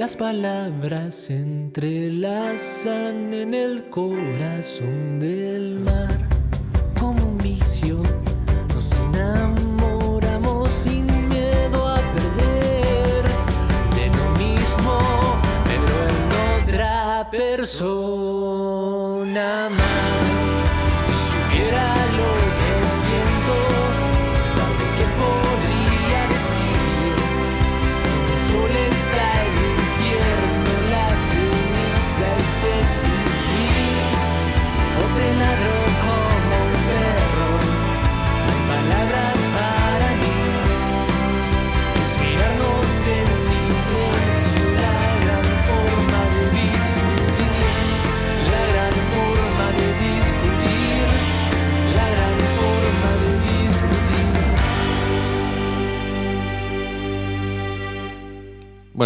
Las 0.00 0.16
palabras 0.16 1.14
se 1.14 1.36
entrelazan 1.36 3.34
en 3.34 3.52
el 3.52 3.84
corazón 3.90 5.20
del 5.20 5.80
mar. 5.80 6.26
Como 6.98 7.22
un 7.22 7.36
vicio, 7.36 8.02
nos 8.72 8.92
enamoramos 8.92 10.70
sin 10.70 11.04
miedo 11.28 11.86
a 11.86 11.98
perder. 12.14 13.24
De 13.94 14.06
lo 14.16 14.30
mismo, 14.38 14.98
pero 15.66 15.92
en 16.08 16.32
otra 16.62 17.28
persona 17.30 18.08
más. 19.68 19.99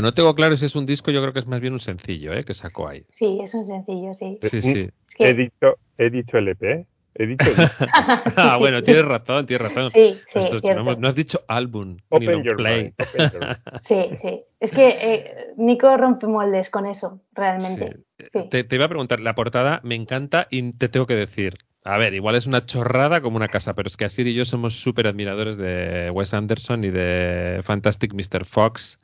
No 0.05 0.15
tengo 0.15 0.35
claro 0.37 0.57
si 0.57 0.67
es 0.67 0.77
un 0.77 0.87
disco, 0.87 1.11
yo 1.11 1.21
creo 1.21 1.33
que 1.33 1.41
es 1.41 1.47
más 1.47 1.61
bien 1.61 1.73
un 1.73 1.81
sencillo, 1.81 2.33
¿eh? 2.33 2.45
Que 2.45 2.55
sacó 2.55 2.87
ahí. 2.89 3.05
Sí, 3.11 3.39
es 3.43 3.53
un 3.55 3.65
sencillo, 3.65 4.15
sí. 4.15 4.39
Sí, 4.43 4.63
sí. 4.63 4.91
Que- 5.17 5.29
He 5.31 5.35
dicho, 5.35 5.79
he 5.99 6.11
dicho 6.11 6.39
LP, 6.39 6.71
¿eh? 6.73 6.87
He 7.17 7.27
dicho. 7.27 7.45
Ah, 8.37 8.57
bueno, 8.59 8.83
tienes 8.83 9.05
razón, 9.05 9.47
tienes 9.47 9.69
razón. 9.69 9.91
Sí, 9.91 10.19
sí, 10.33 10.39
Esto 10.39 10.57
es- 10.57 10.63
cierto. 10.63 10.83
no, 10.97 11.09
has 11.09 11.15
dicho 11.15 11.43
álbum, 11.49 11.97
Open 12.09 12.43
your 12.45 12.57
play. 12.57 12.83
mind. 12.83 12.95
open 13.09 13.31
your 13.33 13.41
mind. 13.49 13.59
Sí, 13.83 13.97
sí. 14.21 14.43
Es 14.61 14.71
que 14.73 14.89
eh, 15.01 15.35
Nico 15.57 15.97
rompe 15.97 16.27
moldes 16.27 16.71
con 16.71 16.87
eso, 16.87 17.21
realmente. 17.33 17.97
Sí. 18.19 18.27
Sí. 18.33 18.41
Te, 18.51 18.65
te 18.65 18.77
iba 18.77 18.85
a 18.85 18.89
preguntar, 18.89 19.21
la 19.21 19.35
portada 19.35 19.81
me 19.85 19.95
encanta 19.97 20.47
y 20.51 20.71
te 20.73 20.89
tengo 20.89 21.07
que 21.07 21.15
decir, 21.17 21.57
a 21.85 21.99
ver, 21.99 22.15
igual 22.15 22.35
es 22.35 22.47
una 22.47 22.65
chorrada 22.65 23.21
como 23.21 23.37
una 23.37 23.49
casa, 23.49 23.75
pero 23.75 23.87
es 23.89 23.97
que 23.97 24.07
Asir 24.07 24.27
y 24.27 24.35
yo 24.35 24.45
somos 24.47 24.75
súper 24.81 25.07
admiradores 25.07 25.57
de 25.59 26.11
Wes 26.11 26.33
Anderson 26.33 26.83
y 26.85 26.91
de 26.91 27.61
Fantastic 27.63 28.15
Mr. 28.15 28.45
Fox. 28.47 28.99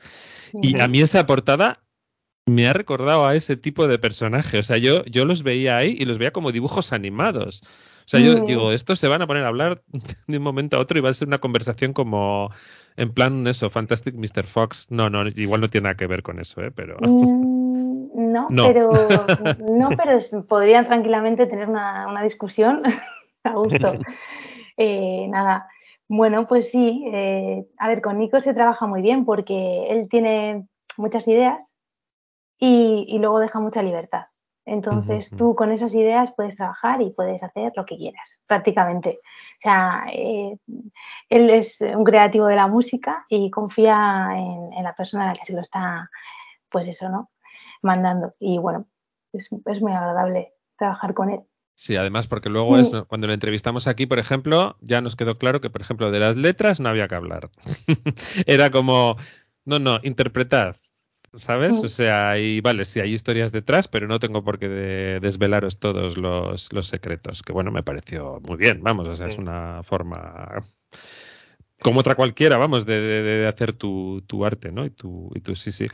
Y 0.63 0.81
a 0.81 0.89
mí 0.89 1.01
esa 1.01 1.27
portada 1.27 1.81
me 2.47 2.67
ha 2.67 2.73
recordado 2.73 3.27
a 3.27 3.35
ese 3.35 3.57
tipo 3.57 3.87
de 3.87 3.99
personaje. 3.99 4.59
O 4.59 4.63
sea, 4.63 4.77
yo, 4.79 5.05
yo 5.05 5.25
los 5.25 5.43
veía 5.43 5.77
ahí 5.77 5.97
y 5.99 6.05
los 6.05 6.19
veía 6.19 6.33
como 6.33 6.53
dibujos 6.53 6.93
animados. 6.93 7.63
O 7.65 8.09
sea, 8.11 8.19
yo 8.21 8.39
Mm. 8.39 8.45
digo, 8.45 8.73
estos 8.73 8.99
se 8.99 9.07
van 9.09 9.23
a 9.23 9.27
poner 9.27 9.45
a 9.45 9.49
hablar 9.49 9.83
de 10.27 10.37
un 10.39 10.43
momento 10.43 10.77
a 10.77 10.81
otro 10.81 10.99
y 10.99 11.01
va 11.01 11.11
a 11.11 11.15
ser 11.15 11.29
una 11.29 11.39
conversación 11.39 11.93
como 11.93 12.51
en 12.97 13.13
plan 13.13 13.47
eso, 13.47 13.71
Fantastic 13.71 14.15
Mr. 14.17 14.45
Fox. 14.45 14.87
No, 14.91 15.09
no, 15.11 15.27
igual 15.29 15.61
no 15.61 15.71
tiene 15.71 15.85
nada 15.85 15.95
que 15.97 16.07
ver 16.09 16.23
con 16.23 16.41
eso, 16.41 16.61
¿eh? 16.63 16.71
Pero... 16.73 16.97
Mm, 17.01 18.11
no, 18.33 18.49
No. 18.51 18.67
pero 18.67 18.91
no, 19.71 19.91
pero 19.97 20.19
podrían 20.49 20.87
tranquilamente 20.87 21.47
tener 21.47 21.69
una, 21.69 22.09
una 22.09 22.23
discusión 22.23 22.83
a 23.45 23.53
gusto. 23.53 23.93
Eh, 24.77 25.27
nada. 25.29 25.69
Bueno, 26.13 26.49
pues 26.49 26.73
sí. 26.73 27.05
eh, 27.13 27.65
a 27.79 27.87
ver, 27.87 28.03
con 28.03 28.19
Nico 28.19 28.41
se 28.41 28.53
trabaja 28.53 28.85
muy 28.89 29.01
bien 29.01 29.25
porque 29.25 29.87
él 29.91 30.09
tiene 30.11 30.67
muchas 30.97 31.29
ideas 31.29 31.77
y, 32.59 33.07
y 33.09 33.21
luego 33.21 33.39
deja 33.39 33.61
mucha 33.61 33.81
libertad. 33.81 34.25
Entonces 34.67 35.31
tú 35.37 35.55
con 35.55 35.71
esas 35.71 35.95
ideas 35.95 36.33
puedes 36.37 36.57
trabajar 36.57 37.01
y 37.01 37.11
puedes 37.11 37.43
hacer 37.45 37.73
lo 37.77 37.87
que 37.87 37.97
quieras, 37.97 38.43
prácticamente. 38.49 39.21
O 39.23 39.63
sea, 39.63 40.05
eh, 40.13 40.59
él 41.29 41.49
es 41.49 41.81
un 41.81 42.03
creativo 42.03 42.47
de 42.47 42.57
la 42.57 42.67
música 42.67 43.25
y 43.29 43.49
confía 43.49 44.31
en, 44.33 44.73
en 44.73 44.83
la 44.83 44.95
persona 44.97 45.25
a 45.25 45.27
la 45.29 45.33
que 45.35 45.45
se 45.45 45.55
lo 45.55 45.61
está, 45.61 46.11
pues 46.71 46.89
eso, 46.89 47.09
¿no? 47.09 47.31
Mandando. 47.83 48.33
Y 48.41 48.59
bueno, 48.59 48.87
es, 49.33 49.49
es 49.65 49.81
muy 49.81 49.93
agradable 49.93 50.55
trabajar 50.77 51.15
con 51.15 51.31
él. 51.31 51.41
Sí, 51.83 51.97
además 51.97 52.27
porque 52.27 52.51
luego 52.51 52.77
es 52.79 52.93
Mm. 52.93 53.05
cuando 53.09 53.27
lo 53.27 53.33
entrevistamos 53.33 53.87
aquí, 53.87 54.05
por 54.05 54.19
ejemplo, 54.19 54.77
ya 54.83 55.01
nos 55.01 55.17
quedó 55.17 55.39
claro 55.39 55.63
que, 55.63 55.71
por 55.71 55.81
ejemplo, 55.81 56.11
de 56.11 56.19
las 56.21 56.37
letras 56.37 56.79
no 56.79 56.91
había 56.91 57.09
que 57.09 57.15
hablar. 57.15 57.49
Era 58.47 58.69
como, 58.71 59.17
no, 59.65 59.79
no, 59.79 59.99
interpretad, 60.03 60.77
¿sabes? 61.33 61.81
Mm. 61.81 61.87
O 61.87 61.89
sea, 61.89 62.39
y 62.39 62.61
vale, 62.61 62.85
sí 62.85 63.01
hay 63.01 63.15
historias 63.15 63.51
detrás, 63.51 63.89
pero 63.89 64.07
no 64.09 64.19
tengo 64.19 64.45
por 64.45 64.59
qué 64.59 64.69
de- 64.69 65.21
desvelaros 65.21 65.79
todos 65.79 66.19
los, 66.19 66.71
los 66.71 66.87
secretos, 66.87 67.43
que 67.43 67.55
bueno, 67.55 67.71
me 67.71 67.83
pareció 67.83 68.41
muy 68.47 68.59
bien, 68.59 68.83
vamos, 68.83 69.09
o 69.09 69.17
sea, 69.17 69.29
es 69.29 69.39
una 69.39 69.83
forma 69.83 70.63
como 71.81 72.01
otra 72.01 72.15
cualquiera, 72.15 72.59
vamos, 72.59 72.85
de, 72.85 73.01
de- 73.01 73.23
de 73.23 73.47
hacer 73.49 73.73
tu, 73.73 74.23
tu 74.27 74.45
arte, 74.45 74.71
¿no? 74.71 74.85
Y 74.85 74.91
tu, 74.91 75.31
y 75.35 75.41
tu, 75.41 75.57
sí, 75.57 75.73
sí. 75.73 75.87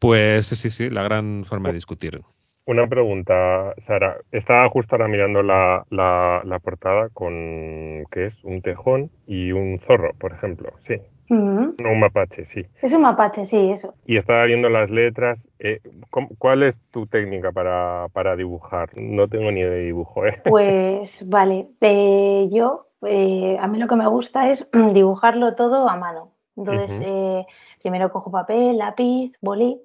Pues 0.00 0.48
sí, 0.48 0.68
sí, 0.68 0.90
la 0.90 1.04
gran 1.04 1.44
forma 1.44 1.68
de 1.68 1.76
discutir. 1.76 2.22
Una 2.68 2.86
pregunta, 2.86 3.72
Sara. 3.78 4.18
Estaba 4.30 4.68
justo 4.68 4.94
ahora 4.94 5.08
mirando 5.08 5.42
la, 5.42 5.86
la, 5.88 6.42
la 6.44 6.58
portada 6.58 7.08
con 7.08 8.04
que 8.10 8.26
es 8.26 8.44
un 8.44 8.60
tejón 8.60 9.10
y 9.26 9.52
un 9.52 9.78
zorro, 9.78 10.12
por 10.18 10.32
ejemplo. 10.32 10.72
Sí, 10.78 10.96
no 11.30 11.92
un 11.92 12.00
mapache, 12.00 12.44
sí. 12.44 12.66
Es 12.82 12.92
un 12.92 13.00
mapache, 13.00 13.46
sí, 13.46 13.70
eso. 13.70 13.94
Y 14.04 14.18
estaba 14.18 14.44
viendo 14.44 14.68
las 14.68 14.90
letras. 14.90 15.48
eh, 15.58 15.80
¿cómo- 16.10 16.28
¿Cuál 16.36 16.62
es 16.62 16.78
tu 16.90 17.06
técnica 17.06 17.52
para, 17.52 18.08
para 18.12 18.36
dibujar? 18.36 18.90
No 19.00 19.28
tengo 19.28 19.50
ni 19.50 19.62
de 19.62 19.84
dibujo, 19.84 20.26
¿eh? 20.26 20.38
Pues 20.44 21.26
vale, 21.26 21.68
eh, 21.80 22.48
yo, 22.50 22.88
eh, 23.06 23.56
a 23.58 23.66
mí 23.66 23.78
lo 23.78 23.86
que 23.88 23.96
me 23.96 24.08
gusta 24.08 24.50
es 24.50 24.68
dibujarlo 24.92 25.54
todo 25.54 25.88
a 25.88 25.96
mano. 25.96 26.32
Entonces, 26.54 27.00
eh, 27.02 27.46
primero 27.80 28.12
cojo 28.12 28.30
papel, 28.30 28.76
lápiz, 28.76 29.32
boli, 29.40 29.80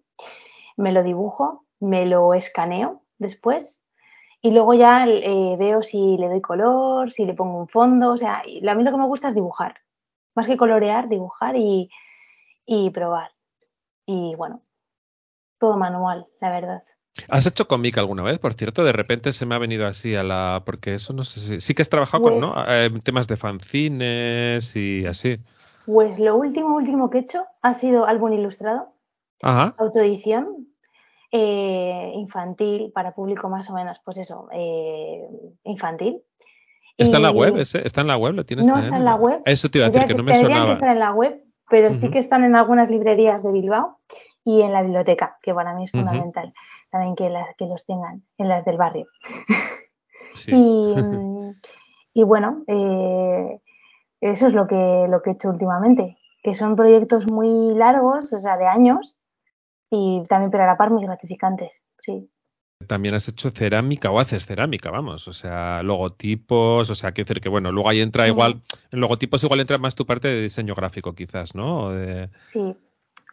me 0.75 0.91
lo 0.91 1.03
dibujo, 1.03 1.62
me 1.83 2.05
lo 2.05 2.33
escaneo 2.33 3.03
después 3.17 3.79
y 4.41 4.51
luego 4.51 4.73
ya 4.73 5.05
eh, 5.07 5.55
veo 5.57 5.83
si 5.83 6.17
le 6.17 6.27
doy 6.27 6.41
color, 6.41 7.11
si 7.11 7.25
le 7.25 7.33
pongo 7.33 7.59
un 7.59 7.69
fondo. 7.69 8.11
O 8.11 8.17
sea, 8.17 8.43
y 8.45 8.67
a 8.67 8.75
mí 8.75 8.83
lo 8.83 8.91
que 8.91 8.97
me 8.97 9.05
gusta 9.07 9.29
es 9.29 9.35
dibujar. 9.35 9.75
Más 10.35 10.47
que 10.47 10.57
colorear, 10.57 11.07
dibujar 11.07 11.55
y, 11.55 11.89
y 12.65 12.89
probar. 12.89 13.31
Y 14.05 14.35
bueno, 14.35 14.61
todo 15.59 15.77
manual, 15.77 16.27
la 16.41 16.49
verdad. 16.49 16.83
¿Has 17.29 17.45
hecho 17.45 17.67
cómic 17.67 17.97
alguna 17.97 18.23
vez? 18.23 18.39
Por 18.39 18.53
cierto, 18.53 18.83
de 18.83 18.91
repente 18.91 19.31
se 19.31 19.45
me 19.45 19.55
ha 19.55 19.59
venido 19.59 19.87
así 19.87 20.15
a 20.15 20.23
la... 20.23 20.63
Porque 20.65 20.95
eso 20.95 21.13
no 21.13 21.23
sé 21.23 21.39
si... 21.39 21.59
Sí 21.61 21.73
que 21.73 21.83
has 21.83 21.89
trabajado 21.89 22.23
con, 22.23 22.39
¿no? 22.41 22.53
Pues- 22.53 22.65
Eh, 22.67 22.89
temas 23.03 23.27
de 23.27 23.37
fanzines 23.37 24.75
y 24.75 25.05
así. 25.05 25.37
Pues 25.85 26.19
lo 26.19 26.35
último, 26.35 26.75
último 26.75 27.09
que 27.09 27.19
he 27.19 27.21
hecho 27.21 27.45
ha 27.61 27.75
sido 27.75 28.05
álbum 28.05 28.33
ilustrado. 28.33 28.93
Ajá. 29.41 29.75
autoedición 29.77 30.67
eh, 31.35 32.11
infantil 32.13 32.91
para 32.93 33.15
público 33.15 33.49
más 33.49 33.67
o 33.71 33.73
menos, 33.73 33.97
pues 34.05 34.19
eso, 34.19 34.47
eh, 34.51 35.27
infantil. 35.63 36.21
¿Está 36.95 37.17
en 37.17 37.23
la 37.23 37.31
web? 37.31 37.57
¿Está 37.57 38.01
en 38.01 38.07
la 38.07 38.17
web? 38.17 38.35
¿Lo 38.35 38.45
tienes 38.45 38.67
No 38.67 38.77
está 38.77 38.95
en 38.95 39.03
la 39.03 39.15
web. 39.15 39.41
Eso 39.45 39.67
te 39.67 39.79
iba 39.79 39.87
a 39.87 39.89
decir, 39.89 40.07
que 40.07 40.13
no 40.13 40.21
me 40.21 40.35
sonaba. 40.35 40.73
estar 40.73 40.89
en 40.89 40.99
la 40.99 41.11
web, 41.11 41.43
pero 41.69 41.91
sí 41.95 42.11
que 42.11 42.19
están 42.19 42.43
en 42.43 42.55
algunas 42.55 42.87
librerías 42.91 43.41
de 43.41 43.51
Bilbao 43.51 43.97
y 44.45 44.61
en 44.61 44.73
la 44.73 44.83
biblioteca, 44.83 45.39
que 45.41 45.55
para 45.55 45.73
mí 45.73 45.85
es 45.85 45.91
fundamental 45.91 46.53
también 46.91 47.15
que, 47.15 47.31
las, 47.31 47.55
que 47.57 47.65
los 47.65 47.83
tengan 47.87 48.21
en 48.37 48.47
las 48.47 48.63
del 48.63 48.77
barrio. 48.77 49.07
Sí. 50.35 50.51
Y, 50.51 50.95
y 52.21 52.23
bueno, 52.23 52.63
eh, 52.65 53.59
eso 54.19 54.47
es 54.47 54.53
lo 54.53 54.65
que, 54.65 55.05
lo 55.07 55.21
que 55.21 55.29
he 55.29 55.33
hecho 55.33 55.49
últimamente, 55.49 56.17
que 56.41 56.55
son 56.55 56.75
proyectos 56.75 57.31
muy 57.31 57.75
largos, 57.75 58.33
o 58.33 58.41
sea, 58.41 58.57
de 58.57 58.65
años, 58.65 59.15
y 59.95 60.23
también, 60.27 60.49
pero 60.49 60.63
a 60.63 60.67
la 60.67 60.75
par 60.75 60.89
muy 60.89 61.03
gratificantes, 61.03 61.83
sí. 62.01 62.27
También 62.87 63.13
has 63.13 63.27
hecho 63.27 63.51
cerámica 63.51 64.09
o 64.09 64.19
haces 64.19 64.45
cerámica, 64.45 64.89
vamos. 64.89 65.27
O 65.27 65.33
sea, 65.33 65.83
logotipos, 65.83 66.89
o 66.89 66.95
sea, 66.95 67.11
quiero 67.11 67.27
decir 67.27 67.41
que, 67.41 67.47
bueno, 67.47 67.71
luego 67.71 67.89
ahí 67.89 68.01
entra 68.01 68.27
igual... 68.27 68.61
En 68.91 68.99
logotipos 68.99 69.43
igual 69.43 69.59
entra 69.59 69.77
más 69.77 69.93
tu 69.93 70.05
parte 70.05 70.27
de 70.27 70.41
diseño 70.41 70.73
gráfico, 70.73 71.13
quizás, 71.13 71.53
¿no? 71.53 71.91
De... 71.91 72.29
Sí. 72.47 72.75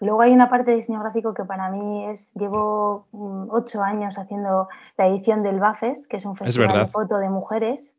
Luego 0.01 0.21
hay 0.21 0.33
una 0.33 0.51
parte 0.51 0.71
de 0.71 0.77
diseño 0.77 1.01
gráfico 1.01 1.33
que 1.33 1.45
para 1.45 1.71
mí 1.71 2.05
es, 2.11 2.33
llevo 2.35 3.09
mm, 3.13 3.49
ocho 3.51 3.83
años 3.83 4.19
haciendo 4.19 4.69
la 4.99 5.09
edición 5.09 5.43
del 5.43 5.61
BAFES, 5.61 6.07
que 6.09 6.19
es 6.19 6.27
un 6.27 6.37
festival 6.37 6.79
de 6.79 6.87
foto 6.87 7.17
de 7.17 7.31
mujeres 7.31 7.97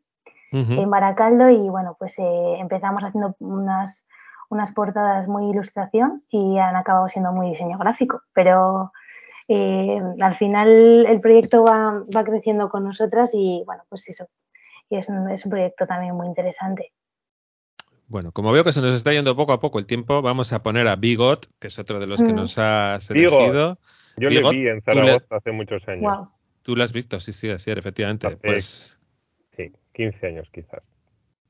en 0.52 0.90
Baracaldo 0.90 1.48
y 1.48 1.68
bueno, 1.70 1.96
pues 1.98 2.18
eh, 2.18 2.56
empezamos 2.58 3.02
haciendo 3.02 3.34
unas, 3.38 4.06
unas 4.52 4.70
portadas 4.72 5.26
muy 5.28 5.48
ilustración 5.50 6.22
y 6.30 6.58
han 6.58 6.76
acabado 6.76 7.08
siendo 7.08 7.32
muy 7.32 7.48
diseño 7.50 7.78
gráfico, 7.78 8.20
pero 8.34 8.92
eh, 9.48 9.98
al 10.20 10.34
final 10.34 11.06
el 11.06 11.20
proyecto 11.22 11.64
va, 11.64 12.02
va 12.14 12.22
creciendo 12.24 12.68
con 12.68 12.84
nosotras 12.84 13.30
y 13.32 13.62
bueno, 13.64 13.82
pues 13.88 14.06
eso, 14.10 14.28
y 14.90 14.96
es 14.98 15.08
un, 15.08 15.30
es 15.30 15.44
un 15.46 15.50
proyecto 15.50 15.86
también 15.86 16.14
muy 16.14 16.26
interesante. 16.26 16.92
Bueno, 18.08 18.30
como 18.32 18.52
veo 18.52 18.62
que 18.62 18.74
se 18.74 18.82
nos 18.82 18.92
está 18.92 19.10
yendo 19.12 19.34
poco 19.34 19.52
a 19.54 19.58
poco 19.60 19.78
el 19.78 19.86
tiempo, 19.86 20.20
vamos 20.20 20.52
a 20.52 20.62
poner 20.62 20.86
a 20.86 20.96
Bigot, 20.96 21.46
que 21.58 21.68
es 21.68 21.78
otro 21.78 21.98
de 21.98 22.06
los 22.06 22.22
que 22.22 22.32
Mm. 22.32 22.36
nos 22.36 22.56
Bigot. 22.56 23.10
elegido. 23.10 23.78
Yo 24.18 24.28
le 24.28 24.40
vi 24.50 24.68
en 24.68 24.74
le- 24.76 24.80
Zaragoza 24.82 25.36
hace 25.36 25.52
muchos 25.52 25.88
años. 25.88 26.02
Wow. 26.18 26.28
Tú 26.60 26.76
lo 26.76 26.84
has 26.84 26.92
visto, 26.92 27.18
sí, 27.20 27.32
sí, 27.32 27.48
así, 27.50 27.70
efectivamente. 27.70 28.26
Hace- 28.26 28.36
Pues 28.36 28.98
Sí, 29.56 29.72
15 29.94 30.26
años 30.26 30.48
quizás. 30.52 30.82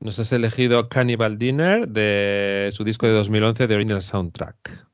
Nos 0.03 0.19
has 0.19 0.33
elegido 0.33 0.89
Cannibal 0.89 1.37
Dinner 1.37 1.87
de 1.87 2.69
su 2.73 2.83
disco 2.83 3.07
de 3.07 3.13
2011 3.13 3.67
de 3.67 3.75
Original 3.75 4.01
Soundtrack. 4.01 4.85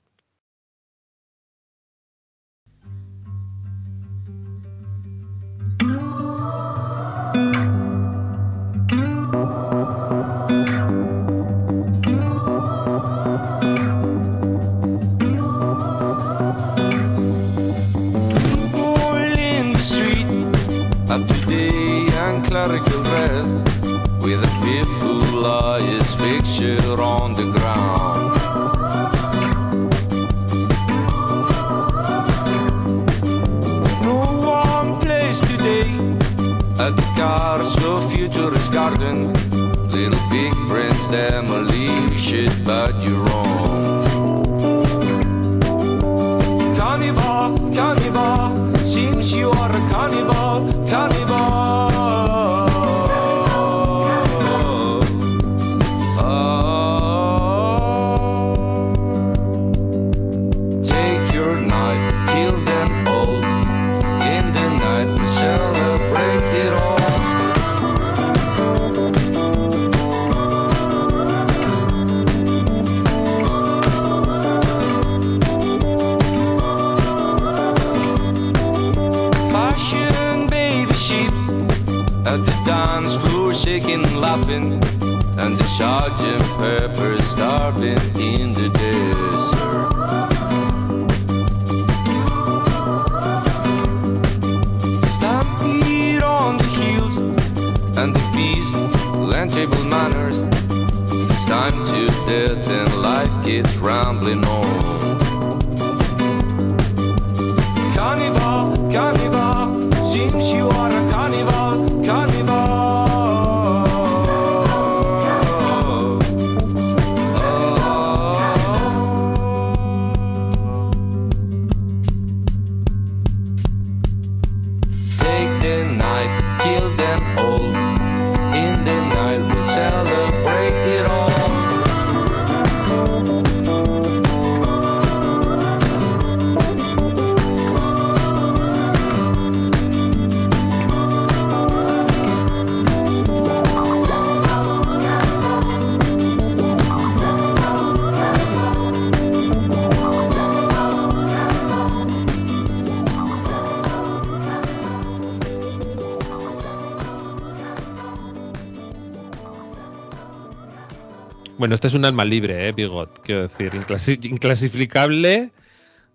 Bueno, 161.60 161.76
este 161.76 161.88
es 161.88 161.94
un 161.94 162.06
alma 162.06 162.26
libre, 162.26 162.68
¿eh, 162.70 162.72
Bigot? 162.72 163.20
Quiero 163.22 163.42
decir, 163.44 163.74
inclasi- 163.74 164.26
inclasificable 164.26 165.52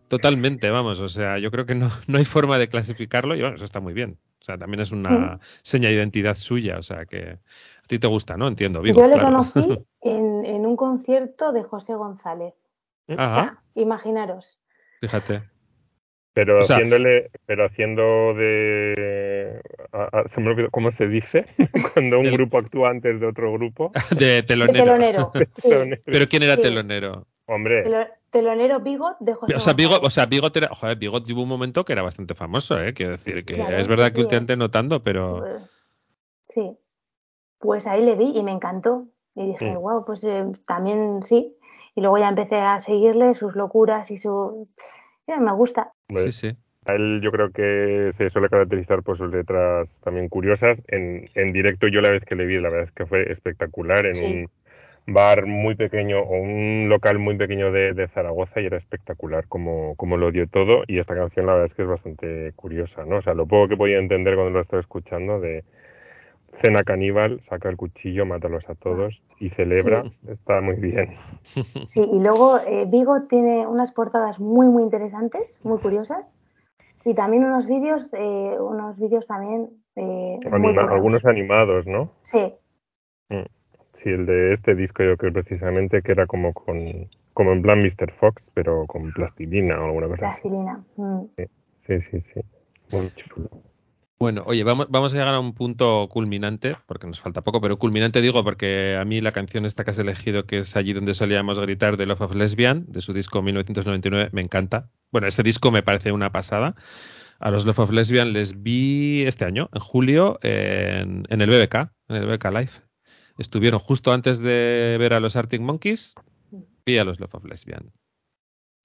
totalmente, 0.08 0.70
vamos. 0.70 1.00
O 1.00 1.08
sea, 1.08 1.38
yo 1.38 1.50
creo 1.50 1.66
que 1.66 1.74
no, 1.74 1.90
no 2.08 2.18
hay 2.18 2.24
forma 2.26 2.58
de 2.58 2.68
clasificarlo 2.68 3.36
y 3.36 3.40
bueno, 3.40 3.56
eso 3.56 3.64
está 3.64 3.80
muy 3.80 3.94
bien. 3.94 4.18
O 4.40 4.44
sea, 4.44 4.58
también 4.58 4.80
es 4.80 4.92
una 4.92 5.40
seña 5.62 5.88
de 5.88 5.94
identidad 5.96 6.36
suya. 6.36 6.78
O 6.78 6.82
sea, 6.82 7.06
que 7.06 7.30
a 7.84 7.86
ti 7.88 7.98
te 7.98 8.06
gusta, 8.08 8.36
¿no? 8.36 8.48
Entiendo, 8.48 8.82
Bigot. 8.82 9.02
Yo 9.02 9.06
le 9.08 9.12
claro. 9.12 9.30
conocí 9.34 9.84
en, 10.00 10.44
en 10.44 10.66
un 10.66 10.76
concierto 10.76 11.52
de 11.52 11.62
José 11.64 11.94
González. 11.94 12.54
O 13.08 13.16
Ajá, 13.16 13.42
sea, 13.42 13.62
imaginaros. 13.74 14.60
fíjate. 15.00 15.42
Pero 16.34 16.60
O 16.60 16.64
sea- 16.64 16.76
haciéndole, 16.76 17.30
pero 17.46 17.64
haciendo 17.64 18.34
de, 18.34 19.60
a- 19.92 20.18
a- 20.20 20.28
se 20.28 20.40
me 20.40 20.50
olvidó 20.50 20.68
cómo 20.70 20.90
se 20.90 21.06
dice 21.06 21.46
cuando 21.94 22.18
un 22.18 22.26
El- 22.26 22.32
grupo 22.32 22.58
actúa 22.58 22.90
antes 22.90 23.20
de 23.20 23.26
otro 23.26 23.52
grupo. 23.52 23.92
De 24.10 24.26
De 24.26 24.42
telonero. 24.42 24.84
telonero. 24.84 25.32
Sí. 25.54 25.68
Telonero. 25.68 26.02
Pero 26.04 26.28
¿quién 26.28 26.42
era 26.42 26.56
Sí. 26.56 26.62
telonero? 26.62 27.26
Hombre, 27.46 27.84
Telo- 27.84 28.08
telonero 28.30 28.80
Bigot 28.80 29.16
de 29.20 29.34
José 29.34 29.54
O 29.54 29.60
sea, 29.60 29.74
Bigot, 29.74 30.02
o 30.02 30.10
sea, 30.10 30.26
Bigot 30.26 30.56
era, 30.56 30.68
joder, 30.74 30.96
Bigot 30.98 31.24
tuvo 31.26 31.42
un 31.42 31.48
momento 31.48 31.84
que 31.84 31.92
era 31.92 32.02
bastante 32.02 32.34
famoso, 32.34 32.80
¿eh? 32.80 32.92
Quiero 32.94 33.12
decir 33.12 33.44
que 33.44 33.54
Claro, 33.54 33.76
es 33.76 33.86
verdad 33.86 34.08
sí, 34.08 34.14
que 34.14 34.20
últimamente 34.22 34.54
es. 34.54 34.58
no 34.58 34.70
tanto, 34.70 35.02
pero 35.02 35.38
Pues, 35.40 35.62
Sí. 36.48 36.76
Pues 37.58 37.86
ahí 37.86 38.04
le 38.04 38.14
vi 38.16 38.32
y 38.36 38.42
me 38.42 38.52
encantó. 38.52 39.06
Y 39.36 39.46
dije, 39.48 39.72
Mm. 39.72 39.80
wow, 39.80 40.04
pues 40.04 40.22
eh, 40.24 40.44
también 40.66 41.22
sí. 41.24 41.56
Y 41.94 42.00
luego 42.00 42.18
ya 42.18 42.28
empecé 42.28 42.56
a 42.56 42.80
seguirle 42.80 43.34
sus 43.34 43.54
locuras 43.56 44.10
y 44.10 44.18
su... 44.18 44.68
Ya, 45.26 45.38
me 45.40 45.52
gusta. 45.52 45.92
sí, 46.14 46.32
sí. 46.32 46.56
a 46.86 46.94
él 46.94 47.20
yo 47.22 47.30
creo 47.32 47.50
que 47.52 48.10
se 48.12 48.30
suele 48.30 48.48
caracterizar 48.48 49.02
por 49.02 49.16
sus 49.16 49.30
letras 49.32 50.00
también 50.02 50.28
curiosas. 50.28 50.82
En, 50.88 51.28
en 51.34 51.52
directo 51.52 51.88
yo 51.88 52.00
la 52.00 52.10
vez 52.10 52.24
que 52.24 52.34
le 52.36 52.46
vi, 52.46 52.56
la 52.60 52.68
verdad 52.70 52.84
es 52.84 52.92
que 52.92 53.06
fue 53.06 53.30
espectacular 53.30 54.06
en 54.06 54.18
Sí. 54.20 54.24
un 54.24 54.50
bar 55.06 55.46
muy 55.46 55.74
pequeño 55.76 56.20
o 56.20 56.40
un 56.40 56.88
local 56.88 57.18
muy 57.18 57.36
pequeño 57.36 57.72
de, 57.72 57.94
de 57.94 58.08
Zaragoza 58.08 58.60
y 58.60 58.66
era 58.66 58.76
espectacular 58.78 59.48
como, 59.48 59.96
como 59.96 60.16
lo 60.18 60.32
dio 60.32 60.48
todo 60.48 60.84
y 60.88 60.98
esta 60.98 61.14
canción 61.16 61.46
la 61.46 61.52
verdad 61.52 61.66
es 61.66 61.74
que 61.74 61.82
es 61.82 61.88
bastante 61.88 62.52
curiosa, 62.56 63.04
¿no? 63.06 63.18
O 63.18 63.22
sea, 63.22 63.34
lo 63.34 63.46
poco 63.46 63.68
que 63.68 63.76
podía 63.78 63.98
entender 63.98 64.34
cuando 64.36 64.52
lo 64.52 64.60
estaba 64.60 64.80
escuchando 64.80 65.40
de 65.40 65.64
cena 66.56 66.82
caníbal, 66.84 67.40
saca 67.40 67.68
el 67.68 67.76
cuchillo, 67.76 68.26
mátalos 68.26 68.68
a 68.68 68.74
todos 68.74 69.22
y 69.38 69.50
celebra, 69.50 70.04
está 70.28 70.60
muy 70.60 70.76
bien. 70.76 71.16
Sí, 71.88 72.00
y 72.00 72.18
luego 72.20 72.58
eh, 72.58 72.86
Bigot 72.86 73.28
tiene 73.28 73.66
unas 73.66 73.92
portadas 73.92 74.40
muy, 74.40 74.68
muy 74.68 74.82
interesantes, 74.82 75.60
muy 75.62 75.78
curiosas. 75.78 76.34
Y 77.04 77.14
también 77.14 77.44
unos 77.44 77.66
vídeos, 77.68 78.08
eh, 78.14 78.56
unos 78.58 78.98
vídeos 78.98 79.26
también 79.26 79.68
eh, 79.96 80.38
Anima- 80.50 80.90
algunos 80.90 81.24
animados, 81.24 81.86
¿no? 81.86 82.10
Sí, 82.22 82.54
Sí, 83.92 84.10
el 84.10 84.26
de 84.26 84.52
este 84.52 84.74
disco 84.74 85.04
yo 85.04 85.16
creo 85.16 85.32
precisamente 85.32 86.02
que 86.02 86.12
era 86.12 86.26
como 86.26 86.52
con 86.52 87.08
como 87.32 87.52
en 87.52 87.62
plan 87.62 87.80
Mr. 87.82 88.10
Fox, 88.12 88.50
pero 88.54 88.86
con 88.86 89.12
plastilina 89.12 89.80
o 89.80 89.86
alguna 89.86 90.08
cosa 90.08 90.28
así. 90.28 90.40
plastilina. 90.42 90.84
Mm. 90.96 91.24
Sí, 91.78 92.00
sí, 92.00 92.20
sí. 92.20 92.40
Muy 92.90 93.10
chulo. 93.12 93.50
Bueno, 94.24 94.42
oye, 94.46 94.64
vamos, 94.64 94.86
vamos 94.88 95.12
a 95.12 95.18
llegar 95.18 95.34
a 95.34 95.38
un 95.38 95.52
punto 95.52 96.08
culminante, 96.10 96.74
porque 96.86 97.06
nos 97.06 97.20
falta 97.20 97.42
poco, 97.42 97.60
pero 97.60 97.78
culminante 97.78 98.22
digo 98.22 98.42
porque 98.42 98.96
a 98.98 99.04
mí 99.04 99.20
la 99.20 99.32
canción 99.32 99.66
esta 99.66 99.84
que 99.84 99.90
has 99.90 99.98
elegido, 99.98 100.46
que 100.46 100.56
es 100.56 100.76
allí 100.76 100.94
donde 100.94 101.12
solíamos 101.12 101.58
gritar 101.58 101.98
de 101.98 102.06
Love 102.06 102.22
of 102.22 102.34
Lesbian, 102.34 102.86
de 102.88 103.02
su 103.02 103.12
disco 103.12 103.42
1999, 103.42 104.30
me 104.32 104.40
encanta. 104.40 104.88
Bueno, 105.12 105.26
ese 105.26 105.42
disco 105.42 105.70
me 105.70 105.82
parece 105.82 106.10
una 106.10 106.32
pasada. 106.32 106.74
A 107.38 107.50
los 107.50 107.66
Love 107.66 107.80
of 107.80 107.90
Lesbian 107.90 108.32
les 108.32 108.62
vi 108.62 109.24
este 109.26 109.44
año, 109.44 109.68
en 109.74 109.80
julio, 109.80 110.38
en, 110.40 111.26
en 111.28 111.42
el 111.42 111.50
BBK, 111.50 111.74
en 112.08 112.16
el 112.16 112.24
BBK 112.24 112.46
Live. 112.46 112.70
Estuvieron 113.36 113.78
justo 113.78 114.10
antes 114.10 114.38
de 114.38 114.96
ver 114.98 115.12
a 115.12 115.20
los 115.20 115.36
Arctic 115.36 115.60
Monkeys, 115.60 116.14
vi 116.86 116.96
a 116.96 117.04
los 117.04 117.20
Love 117.20 117.34
of 117.34 117.44
Lesbian. 117.44 117.92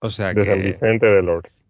O 0.02 0.10
sea 0.10 0.34
de 0.34 0.46
San 0.46 0.62
que 0.62 0.68
Vicente 0.68 1.06
de 1.06 1.22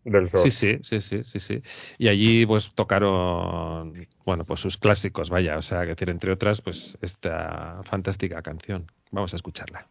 del 0.05 0.27
sí, 0.27 0.51
sí, 0.51 0.80
sí, 0.82 1.01
sí, 1.01 1.23
sí, 1.23 1.39
sí. 1.39 1.63
Y 1.97 2.07
allí 2.07 2.45
pues 2.45 2.73
tocaron, 2.73 3.93
bueno, 4.25 4.45
pues 4.45 4.59
sus 4.59 4.77
clásicos, 4.77 5.30
vaya, 5.30 5.57
o 5.57 5.61
sea, 5.61 5.82
que 5.82 5.89
decir 5.89 6.09
entre 6.09 6.32
otras, 6.32 6.61
pues 6.61 6.97
esta 7.01 7.82
fantástica 7.84 8.41
canción. 8.41 8.91
Vamos 9.11 9.34
a 9.34 9.38
escucharla. 9.38 9.88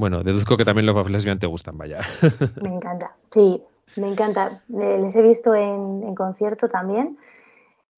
Bueno, 0.00 0.22
deduzco 0.22 0.56
que 0.56 0.64
también 0.64 0.86
los 0.86 1.10
Lesbian 1.10 1.38
te 1.38 1.46
gustan, 1.46 1.76
vaya. 1.76 2.00
Me 2.62 2.70
encanta, 2.70 3.14
sí, 3.30 3.62
me 3.96 4.08
encanta. 4.08 4.62
Eh, 4.72 4.98
les 4.98 5.14
he 5.14 5.20
visto 5.20 5.54
en, 5.54 6.02
en 6.02 6.14
concierto 6.14 6.70
también, 6.70 7.18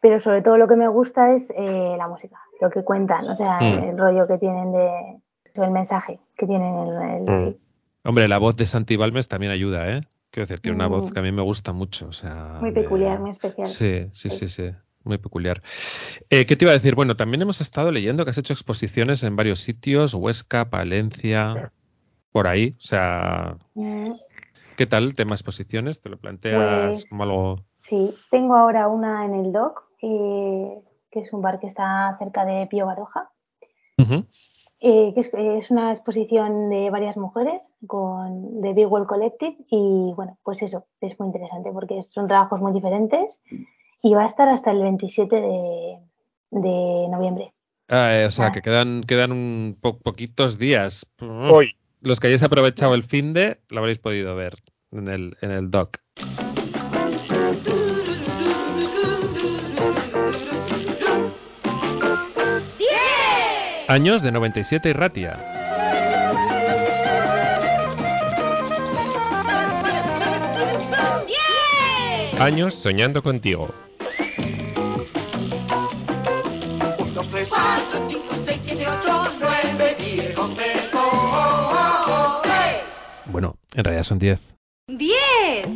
pero 0.01 0.19
sobre 0.19 0.43
todo 0.43 0.59
lo 0.59 0.67
que 0.67 0.75
me 0.75 0.89
gusta 0.89 1.33
es 1.33 1.53
eh, 1.57 1.95
la 1.97 2.09
música, 2.09 2.41
lo 2.61 2.71
que 2.71 2.83
cuentan, 2.83 3.29
o 3.29 3.37
sea, 3.37 3.61
Mm. 3.61 3.79
el 3.91 3.99
rollo 3.99 4.27
que 4.27 4.37
tienen 4.39 4.73
de, 4.73 5.21
el 5.55 5.71
mensaje 5.71 6.19
que 6.37 6.47
tienen 6.49 6.75
el, 6.77 6.89
el- 7.03 7.23
Mm. 7.31 7.39
sí. 7.39 7.57
Hombre, 8.05 8.27
la 8.27 8.39
voz 8.39 8.57
de 8.57 8.67
Santi 8.67 8.97
Balmes 8.97 9.29
también 9.29 9.53
ayuda, 9.53 9.89
¿eh? 9.89 10.01
Quiero 10.33 10.49
decir, 10.49 10.61
tiene 10.61 10.75
una 10.75 10.89
Mm. 10.89 10.91
voz 10.93 11.13
que 11.13 11.21
a 11.21 11.23
mí 11.23 11.31
me 11.31 11.43
gusta 11.43 11.73
mucho. 11.73 12.09
O 12.09 12.13
sea, 12.13 12.59
muy 12.61 12.73
peculiar, 12.73 13.21
muy 13.21 13.31
especial. 13.31 13.69
Sí, 13.69 14.09
sí, 14.13 14.29
sí, 14.31 14.49
sí. 14.49 14.73
Muy 15.05 15.19
peculiar. 15.19 15.63
Eh, 16.31 16.47
¿Qué 16.47 16.57
te 16.57 16.65
iba 16.65 16.71
a 16.73 16.75
decir? 16.75 16.97
Bueno, 16.97 17.17
también 17.17 17.43
hemos 17.43 17.61
estado 17.61 17.93
leyendo 17.93 18.25
que 18.25 18.31
has 18.31 18.39
hecho 18.39 18.53
exposiciones 18.53 19.23
en 19.23 19.37
varios 19.37 19.61
sitios, 19.61 20.15
Huesca, 20.15 20.69
Palencia, 20.71 21.71
por 22.33 22.47
ahí. 22.49 22.75
O 22.79 22.81
sea, 22.81 23.57
¿qué 24.77 24.87
tal 24.87 25.05
el 25.05 25.15
tema 25.15 25.35
exposiciones? 25.35 26.01
¿Te 26.01 26.09
lo 26.09 26.17
planteas 26.19 26.89
Pues- 26.89 27.09
como 27.11 27.23
algo...? 27.25 27.57
Sí, 27.83 28.15
tengo 28.31 28.55
ahora 28.57 28.87
una 28.89 29.25
en 29.25 29.35
el 29.35 29.53
DOC, 29.53 29.83
eh, 30.03 30.79
que 31.11 31.21
es 31.21 31.33
un 31.33 31.43
bar 31.43 31.59
que 31.59 31.67
está 31.67 32.15
cerca 32.19 32.45
de 32.45 32.67
Pío 32.69 32.87
Baroja, 32.87 33.31
eh, 34.85 35.13
que 35.15 35.21
es, 35.21 35.33
es 35.35 35.71
una 35.71 35.91
exposición 35.93 36.69
de 36.71 36.91
varias 36.91 37.17
mujeres 37.17 37.75
con 37.87 38.61
de 38.61 38.73
Big 38.73 38.87
World 38.91 39.07
Collective 39.09 39.57
y 39.71 40.13
bueno, 40.17 40.39
pues 40.43 40.63
eso, 40.63 40.87
es 41.01 41.19
muy 41.21 41.27
interesante 41.29 41.71
porque 41.73 42.03
son 42.03 42.27
trabajos 42.29 42.61
muy 42.61 42.73
diferentes 42.73 43.43
y 44.03 44.15
va 44.15 44.23
a 44.23 44.27
estar 44.27 44.49
hasta 44.49 44.71
el 44.73 44.83
27 44.83 45.41
de, 45.41 45.99
de 46.51 47.09
noviembre. 47.09 47.53
Ah, 47.89 48.11
eh, 48.15 48.27
o 48.27 48.31
sea, 48.31 48.47
Ah. 48.47 48.53
que 48.53 48.63
quedan, 48.63 49.03
quedan 49.03 49.31
un 49.33 49.77
po- 49.81 49.99
poquitos 49.99 50.59
días. 50.59 51.07
Hoy, 51.21 51.77
Los 52.03 52.19
que 52.19 52.27
hayáis 52.27 52.43
aprovechado 52.43 52.95
el 52.95 53.05
fin 53.05 53.33
de, 53.33 53.61
lo 53.69 53.79
habréis 53.79 53.99
podido 53.99 54.35
ver 54.35 54.57
en 54.91 55.07
el, 55.07 55.37
en 55.41 55.53
el 55.53 55.71
doc. 55.71 55.99
Años 63.87 64.21
de 64.23 64.33
97 64.33 64.91
y 64.91 64.93
Ratia. 64.93 65.39
Años 72.41 72.75
soñando 72.75 73.23
contigo. 73.23 73.73
1, 76.99 77.13
2, 77.15 77.29
3, 77.29 77.49
4, 77.49 78.09
5, 78.09 78.23
6, 78.45 78.61
7, 78.61 78.87
8, 78.89 79.33
9, 79.39 79.97
10, 79.99 80.39
11, 80.39 80.62
en 83.75 83.85
realidad 83.85 84.05
son 84.05 84.19
10. 84.19 84.55
10. 84.89 85.67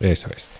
Eso 0.00 0.28
es. 0.30 0.52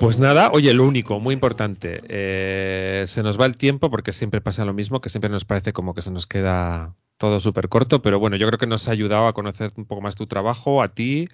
Pues 0.00 0.18
nada, 0.18 0.50
oye, 0.52 0.72
lo 0.74 0.84
único, 0.84 1.18
muy 1.18 1.34
importante, 1.34 2.00
eh, 2.08 3.04
se 3.08 3.24
nos 3.24 3.38
va 3.38 3.46
el 3.46 3.56
tiempo 3.56 3.90
porque 3.90 4.12
siempre 4.12 4.40
pasa 4.40 4.64
lo 4.64 4.72
mismo, 4.72 5.00
que 5.00 5.08
siempre 5.08 5.28
nos 5.28 5.44
parece 5.44 5.72
como 5.72 5.92
que 5.92 6.02
se 6.02 6.12
nos 6.12 6.26
queda 6.28 6.94
todo 7.16 7.40
súper 7.40 7.68
corto, 7.68 8.00
pero 8.00 8.20
bueno, 8.20 8.36
yo 8.36 8.46
creo 8.46 8.60
que 8.60 8.68
nos 8.68 8.86
ha 8.86 8.92
ayudado 8.92 9.26
a 9.26 9.32
conocer 9.32 9.72
un 9.74 9.86
poco 9.86 10.00
más 10.00 10.14
tu 10.14 10.28
trabajo, 10.28 10.82
a 10.82 10.88
ti, 10.94 11.28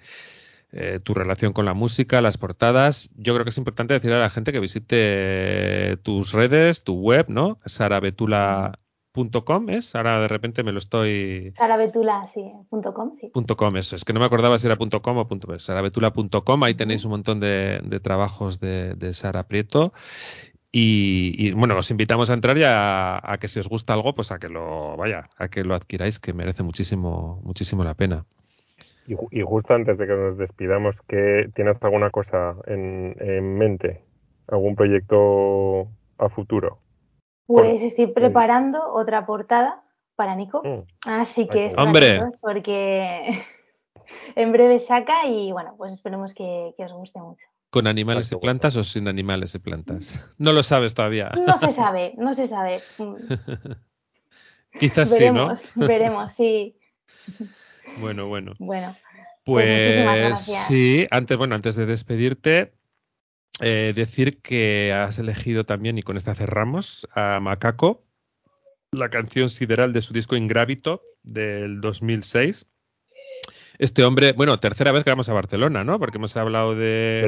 eh, 0.71 0.99
tu 1.01 1.13
relación 1.13 1.53
con 1.53 1.65
la 1.65 1.75
música, 1.75 2.21
las 2.21 2.37
portadas. 2.37 3.11
Yo 3.15 3.35
creo 3.35 3.45
que 3.45 3.51
es 3.51 3.57
importante 3.59 3.93
decirle 3.93 4.17
a 4.17 4.21
la 4.21 4.31
gente 4.31 4.51
que 4.51 4.59
visite 4.59 5.97
tus 5.97 6.33
redes, 6.33 6.83
tu 6.83 6.95
web, 6.95 7.27
¿no? 7.29 7.59
sarabetula.com 9.15 9.69
es, 9.69 9.95
ahora 9.95 10.19
de 10.19 10.27
repente 10.27 10.63
me 10.63 10.71
lo 10.71 10.79
estoy... 10.79 11.51
Sarabetula, 11.55 12.27
sí, 12.27 12.51
punto 12.69 12.93
com, 12.93 13.15
sí. 13.19 13.29
Punto 13.33 13.55
.com, 13.55 13.75
eso. 13.77 13.95
Es 13.95 14.03
que 14.03 14.13
no 14.13 14.19
me 14.19 14.25
acordaba 14.25 14.59
si 14.59 14.67
era 14.67 14.75
punto 14.75 15.01
.com 15.01 15.17
o 15.17 15.27
punto 15.27 15.57
sarabetula.com. 15.57 16.63
Ahí 16.63 16.75
tenéis 16.75 17.05
un 17.05 17.11
montón 17.11 17.39
de, 17.39 17.79
de 17.83 17.99
trabajos 17.99 18.59
de, 18.59 18.95
de 18.95 19.13
Sara 19.13 19.43
Prieto. 19.47 19.93
Y, 20.71 21.33
y, 21.37 21.51
bueno, 21.53 21.77
os 21.77 21.89
invitamos 21.89 22.29
a 22.29 22.33
entrar 22.33 22.57
y 22.57 22.63
a, 22.65 23.21
a 23.23 23.37
que 23.37 23.47
si 23.47 23.59
os 23.59 23.69
gusta 23.69 23.93
algo, 23.93 24.13
pues 24.13 24.31
a 24.33 24.39
que 24.39 24.49
lo 24.49 24.97
vaya, 24.97 25.29
a 25.37 25.47
que 25.47 25.63
lo 25.63 25.73
adquiráis, 25.73 26.19
que 26.19 26.33
merece 26.33 26.63
muchísimo, 26.63 27.39
muchísimo 27.43 27.83
la 27.85 27.93
pena. 27.93 28.25
y, 29.07 29.13
ju- 29.15 29.29
y 29.31 29.41
justo 29.41 29.73
antes 29.73 29.97
de 29.97 30.05
que 30.07 30.13
nos 30.15 30.37
despidamos, 30.37 31.01
que 31.01 31.49
¿tienes 31.55 31.81
alguna 31.81 32.09
cosa 32.09 32.55
en, 32.67 33.15
en 33.19 33.57
mente? 33.57 34.01
¿Algún 34.47 34.75
proyecto 34.75 35.87
a 36.17 36.27
futuro? 36.29 36.79
Pues 37.47 37.81
estoy 37.81 38.07
preparando 38.07 38.91
otra 38.93 39.25
portada 39.25 39.83
para 40.15 40.35
Nico, 40.35 40.61
Mm. 40.63 41.09
así 41.09 41.47
que 41.47 41.73
¡Hombre! 41.77 42.21
porque 42.41 43.43
en 44.35 44.51
breve 44.51 44.79
saca 44.79 45.27
y 45.27 45.51
bueno, 45.51 45.75
pues 45.77 45.93
esperemos 45.93 46.33
que, 46.33 46.73
que 46.77 46.85
os 46.85 46.93
guste 46.93 47.19
mucho. 47.19 47.45
¿Con 47.69 47.87
animales 47.87 48.27
y 48.27 48.35
Exacto. 48.35 48.41
plantas 48.41 48.77
o 48.77 48.83
sin 48.83 49.07
animales 49.07 49.53
y 49.55 49.59
plantas? 49.59 50.19
No 50.39 50.53
lo 50.53 50.63
sabes 50.63 50.93
todavía. 50.93 51.31
No 51.45 51.57
se 51.57 51.71
sabe, 51.71 52.13
no 52.17 52.33
se 52.33 52.47
sabe. 52.47 52.79
Mm, 52.97 53.15
Quizás 54.79 55.09
sí, 55.09 55.15
¿no? 55.31 55.47
veremos, 55.47 55.71
veremos, 55.75 56.33
sí. 56.33 56.77
Bueno, 57.97 58.27
bueno. 58.27 58.53
Bueno, 58.59 58.95
Pues 59.43 60.29
Pues 60.31 60.39
sí, 60.39 61.05
antes, 61.11 61.37
bueno, 61.37 61.55
antes 61.55 61.75
de 61.75 61.85
despedirte, 61.85 62.73
eh, 63.61 63.93
decir 63.95 64.41
que 64.41 64.93
has 64.93 65.17
elegido 65.19 65.63
también, 65.65 65.97
y 65.97 66.01
con 66.01 66.17
esta 66.17 66.35
cerramos, 66.35 67.07
a 67.15 67.39
Macaco, 67.41 68.03
la 68.91 69.09
canción 69.09 69.49
sideral 69.49 69.93
de 69.93 70.01
su 70.01 70.13
disco 70.13 70.35
Ingravito 70.35 71.01
del 71.23 71.81
2006. 71.81 72.65
Este 73.77 74.05
hombre, 74.05 74.31
bueno, 74.31 74.57
tercera 74.57 74.93
vez 74.93 75.03
que 75.03 75.09
vamos 75.09 75.27
a 75.27 75.33
Barcelona, 75.33 75.83
¿no? 75.83 75.99
Porque 75.99 76.17
hemos 76.17 76.37
hablado 76.37 76.75
de, 76.75 77.19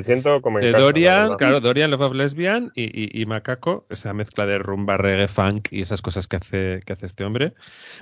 como 0.42 0.60
casa, 0.72 0.82
Dorian, 0.82 1.36
claro, 1.38 1.60
Dorian 1.60 1.92
Love 1.92 2.02
of 2.02 2.14
Lesbian 2.14 2.72
y, 2.74 2.84
y- 2.84 3.22
y 3.22 3.26
Macaco, 3.26 3.86
esa 3.90 4.14
mezcla 4.14 4.46
de 4.46 4.58
rumba, 4.58 4.96
reggae, 4.96 5.28
funk 5.28 5.68
y 5.72 5.82
esas 5.82 6.02
cosas 6.02 6.26
que 6.30 6.38
hace, 6.38 6.80
que 6.86 6.94
hace 6.94 7.06
este 7.06 7.26
hombre. 7.26 7.54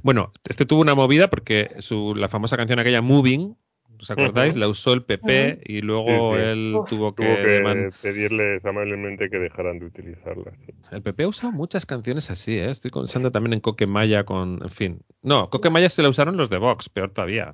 Bueno, 0.03 0.31
este 0.47 0.67
tuvo 0.67 0.81
una 0.81 0.93
movida 0.93 1.27
porque 1.27 1.71
su, 1.79 2.13
la 2.15 2.29
famosa 2.29 2.55
canción 2.55 2.77
aquella 2.77 3.01
Moving, 3.01 3.57
¿os 3.99 4.11
acordáis? 4.11 4.55
La 4.55 4.67
usó 4.67 4.93
el 4.93 5.03
PP 5.03 5.61
y 5.65 5.81
luego 5.81 6.33
Sí, 6.35 6.39
sí. 6.41 6.43
él 6.47 6.75
Uf. 6.75 6.89
tuvo 6.89 7.15
que, 7.15 7.23
Tuvo 7.25 7.35
que 7.35 7.61
deman- 7.61 7.93
pedirles 8.01 8.65
amablemente 8.65 9.29
que 9.29 9.37
dejaran 9.37 9.79
de 9.79 9.85
utilizarla. 9.85 10.51
sí. 10.57 10.71
El 10.91 11.01
PP 11.01 11.23
ha 11.23 11.27
usado 11.27 11.51
muchas 11.53 11.85
canciones 11.85 12.29
así, 12.31 12.57
¿eh? 12.57 12.69
Estoy 12.69 12.91
pensando 12.91 13.31
también 13.31 13.53
en 13.53 13.59
Coquemaya 13.59 14.23
con... 14.23 14.59
En 14.61 14.69
fin. 14.69 14.99
No, 15.21 15.49
Coquemaya 15.49 15.89
se 15.89 16.01
la 16.03 16.09
usaron 16.09 16.37
los 16.37 16.49
de 16.49 16.57
Vox, 16.57 16.89
peor 16.89 17.11
todavía. 17.11 17.53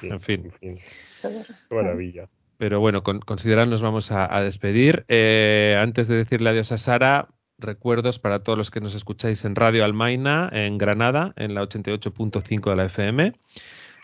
Sí, 0.00 0.08
En 0.08 0.20
fin. 0.20 0.52
todo. 1.20 1.32
Qué 1.68 1.74
maravilla. 1.74 2.28
Pero 2.58 2.78
bueno, 2.80 3.02
con, 3.02 3.20
nos 3.68 3.82
vamos 3.82 4.12
a, 4.12 4.34
a 4.36 4.42
despedir. 4.42 5.04
Eh, 5.08 5.76
antes 5.80 6.06
de 6.08 6.16
decirle 6.16 6.50
adiós 6.50 6.70
a 6.70 6.78
Sara, 6.78 7.28
recuerdos 7.58 8.18
para 8.18 8.38
todos 8.38 8.56
los 8.58 8.70
que 8.70 8.80
nos 8.80 8.94
escucháis 8.94 9.44
en 9.44 9.56
Radio 9.56 9.84
Almaina, 9.84 10.48
en 10.52 10.78
Granada, 10.78 11.32
en 11.36 11.54
la 11.54 11.62
88.5 11.62 12.70
de 12.70 12.76
la 12.76 12.84
FM. 12.84 13.32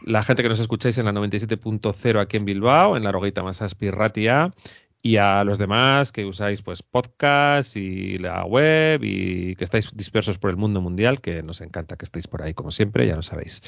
La 0.05 0.23
gente 0.23 0.43
que 0.43 0.49
nos 0.49 0.61
escucháis 0.61 0.97
en 0.99 1.07
la 1.07 1.13
97.0 1.13 2.21
aquí 2.21 2.37
en 2.37 2.45
Bilbao, 2.45 2.97
en 2.97 3.05
la 3.05 3.13
Roguita 3.13 3.43
Masaspi 3.43 3.91
Ratia. 3.91 4.53
Y 5.01 5.17
a 5.17 5.45
los 5.45 5.59
demás 5.59 6.11
que 6.11 6.25
usáis 6.25 6.61
pues 6.63 6.83
podcast 6.83 7.77
y 7.77 8.19
la 8.19 8.45
web 8.45 9.01
y 9.05 9.55
que 9.55 9.63
estáis 9.63 9.97
dispersos 9.97 10.39
por 10.39 10.51
el 10.51 10.57
mundo 10.57 10.81
mundial, 10.81 11.21
que 11.21 11.41
nos 11.45 11.61
encanta 11.61 11.97
que 11.97 12.05
estéis 12.05 12.27
por 12.27 12.43
ahí 12.43 12.53
como 12.53 12.73
siempre, 12.73 13.07
ya 13.07 13.15
lo 13.15 13.23
sabéis. 13.23 13.63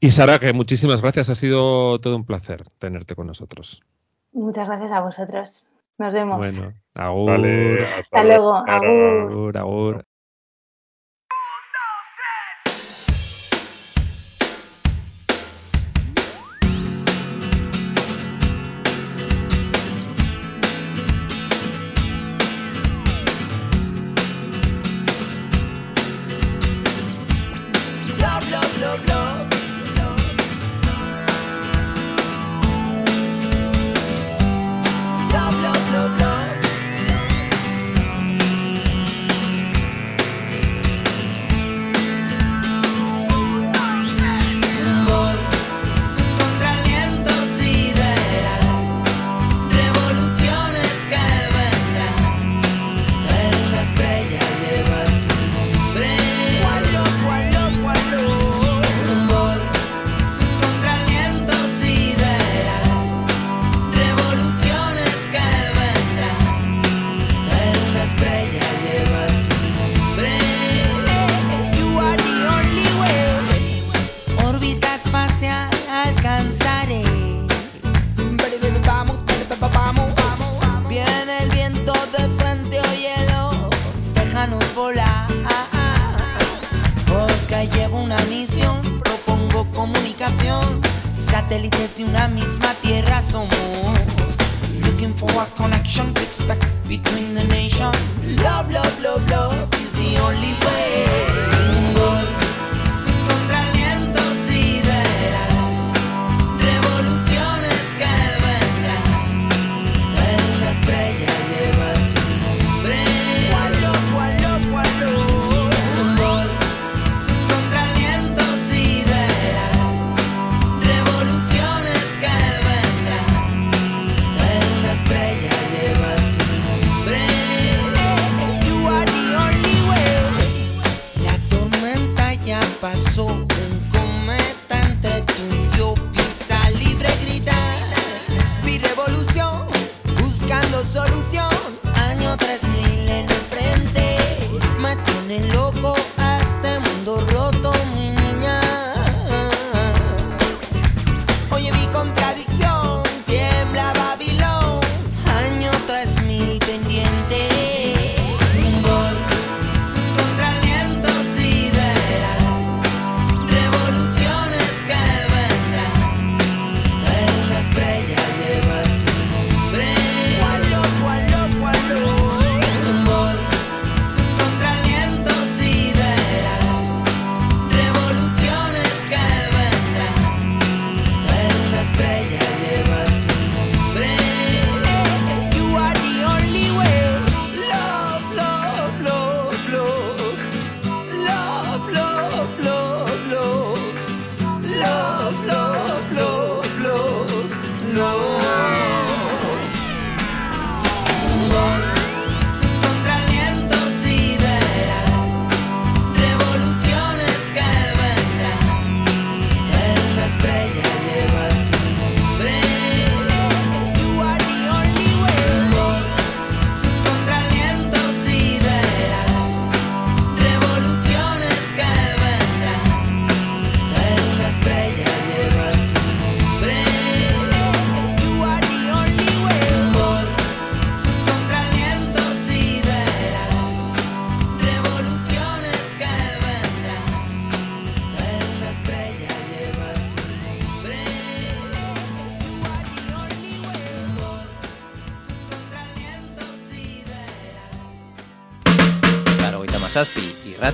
Y 0.00 0.10
Sara, 0.10 0.38
que 0.38 0.54
muchísimas 0.54 1.02
gracias, 1.02 1.28
ha 1.28 1.34
sido 1.34 1.98
todo 2.00 2.16
un 2.16 2.24
placer 2.24 2.62
tenerte 2.78 3.14
con 3.14 3.26
nosotros. 3.26 3.82
Muchas 4.32 4.66
gracias 4.66 4.90
a 4.90 5.00
vosotros. 5.00 5.64
Nos 5.98 6.14
vemos. 6.14 6.38
Bueno, 6.38 6.72
agur, 6.94 7.30
Vale, 7.32 7.84
Hasta 7.84 8.24
luego, 8.24 8.64
Sara. 8.64 8.78
agur. 8.78 9.30
agur, 9.30 9.58
agur. 9.58 10.07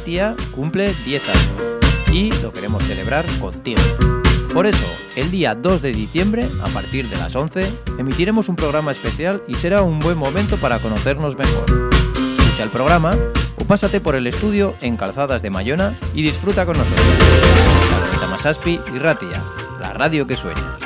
Tapatía 0.04 0.36
cumple 0.54 0.94
10 1.06 1.22
años 1.30 1.82
y 2.12 2.30
lo 2.42 2.52
queremos 2.52 2.84
celebrar 2.84 3.24
contigo. 3.38 3.80
Por 4.52 4.66
eso, 4.66 4.84
el 5.16 5.30
día 5.30 5.54
2 5.54 5.80
de 5.80 5.92
diciembre, 5.92 6.46
a 6.62 6.68
partir 6.68 7.08
de 7.08 7.16
las 7.16 7.34
11, 7.34 7.72
emitiremos 7.98 8.50
un 8.50 8.56
programa 8.56 8.92
especial 8.92 9.42
y 9.48 9.54
será 9.54 9.80
un 9.80 10.00
buen 10.00 10.18
momento 10.18 10.60
para 10.60 10.82
conocernos 10.82 11.38
mejor. 11.38 11.64
Escucha 12.38 12.64
el 12.64 12.70
programa 12.70 13.16
o 13.56 13.64
pásate 13.64 13.98
por 13.98 14.14
el 14.14 14.26
estudio 14.26 14.74
en 14.82 14.98
Calzadas 14.98 15.40
de 15.40 15.48
Mayona 15.48 15.98
y 16.12 16.22
disfruta 16.22 16.66
con 16.66 16.76
nosotros. 16.76 17.06
Tamasaspi 18.20 18.78
y 18.94 18.98
Ratia, 18.98 19.42
la 19.80 19.94
radio 19.94 20.26
que 20.26 20.36
sueña. 20.36 20.83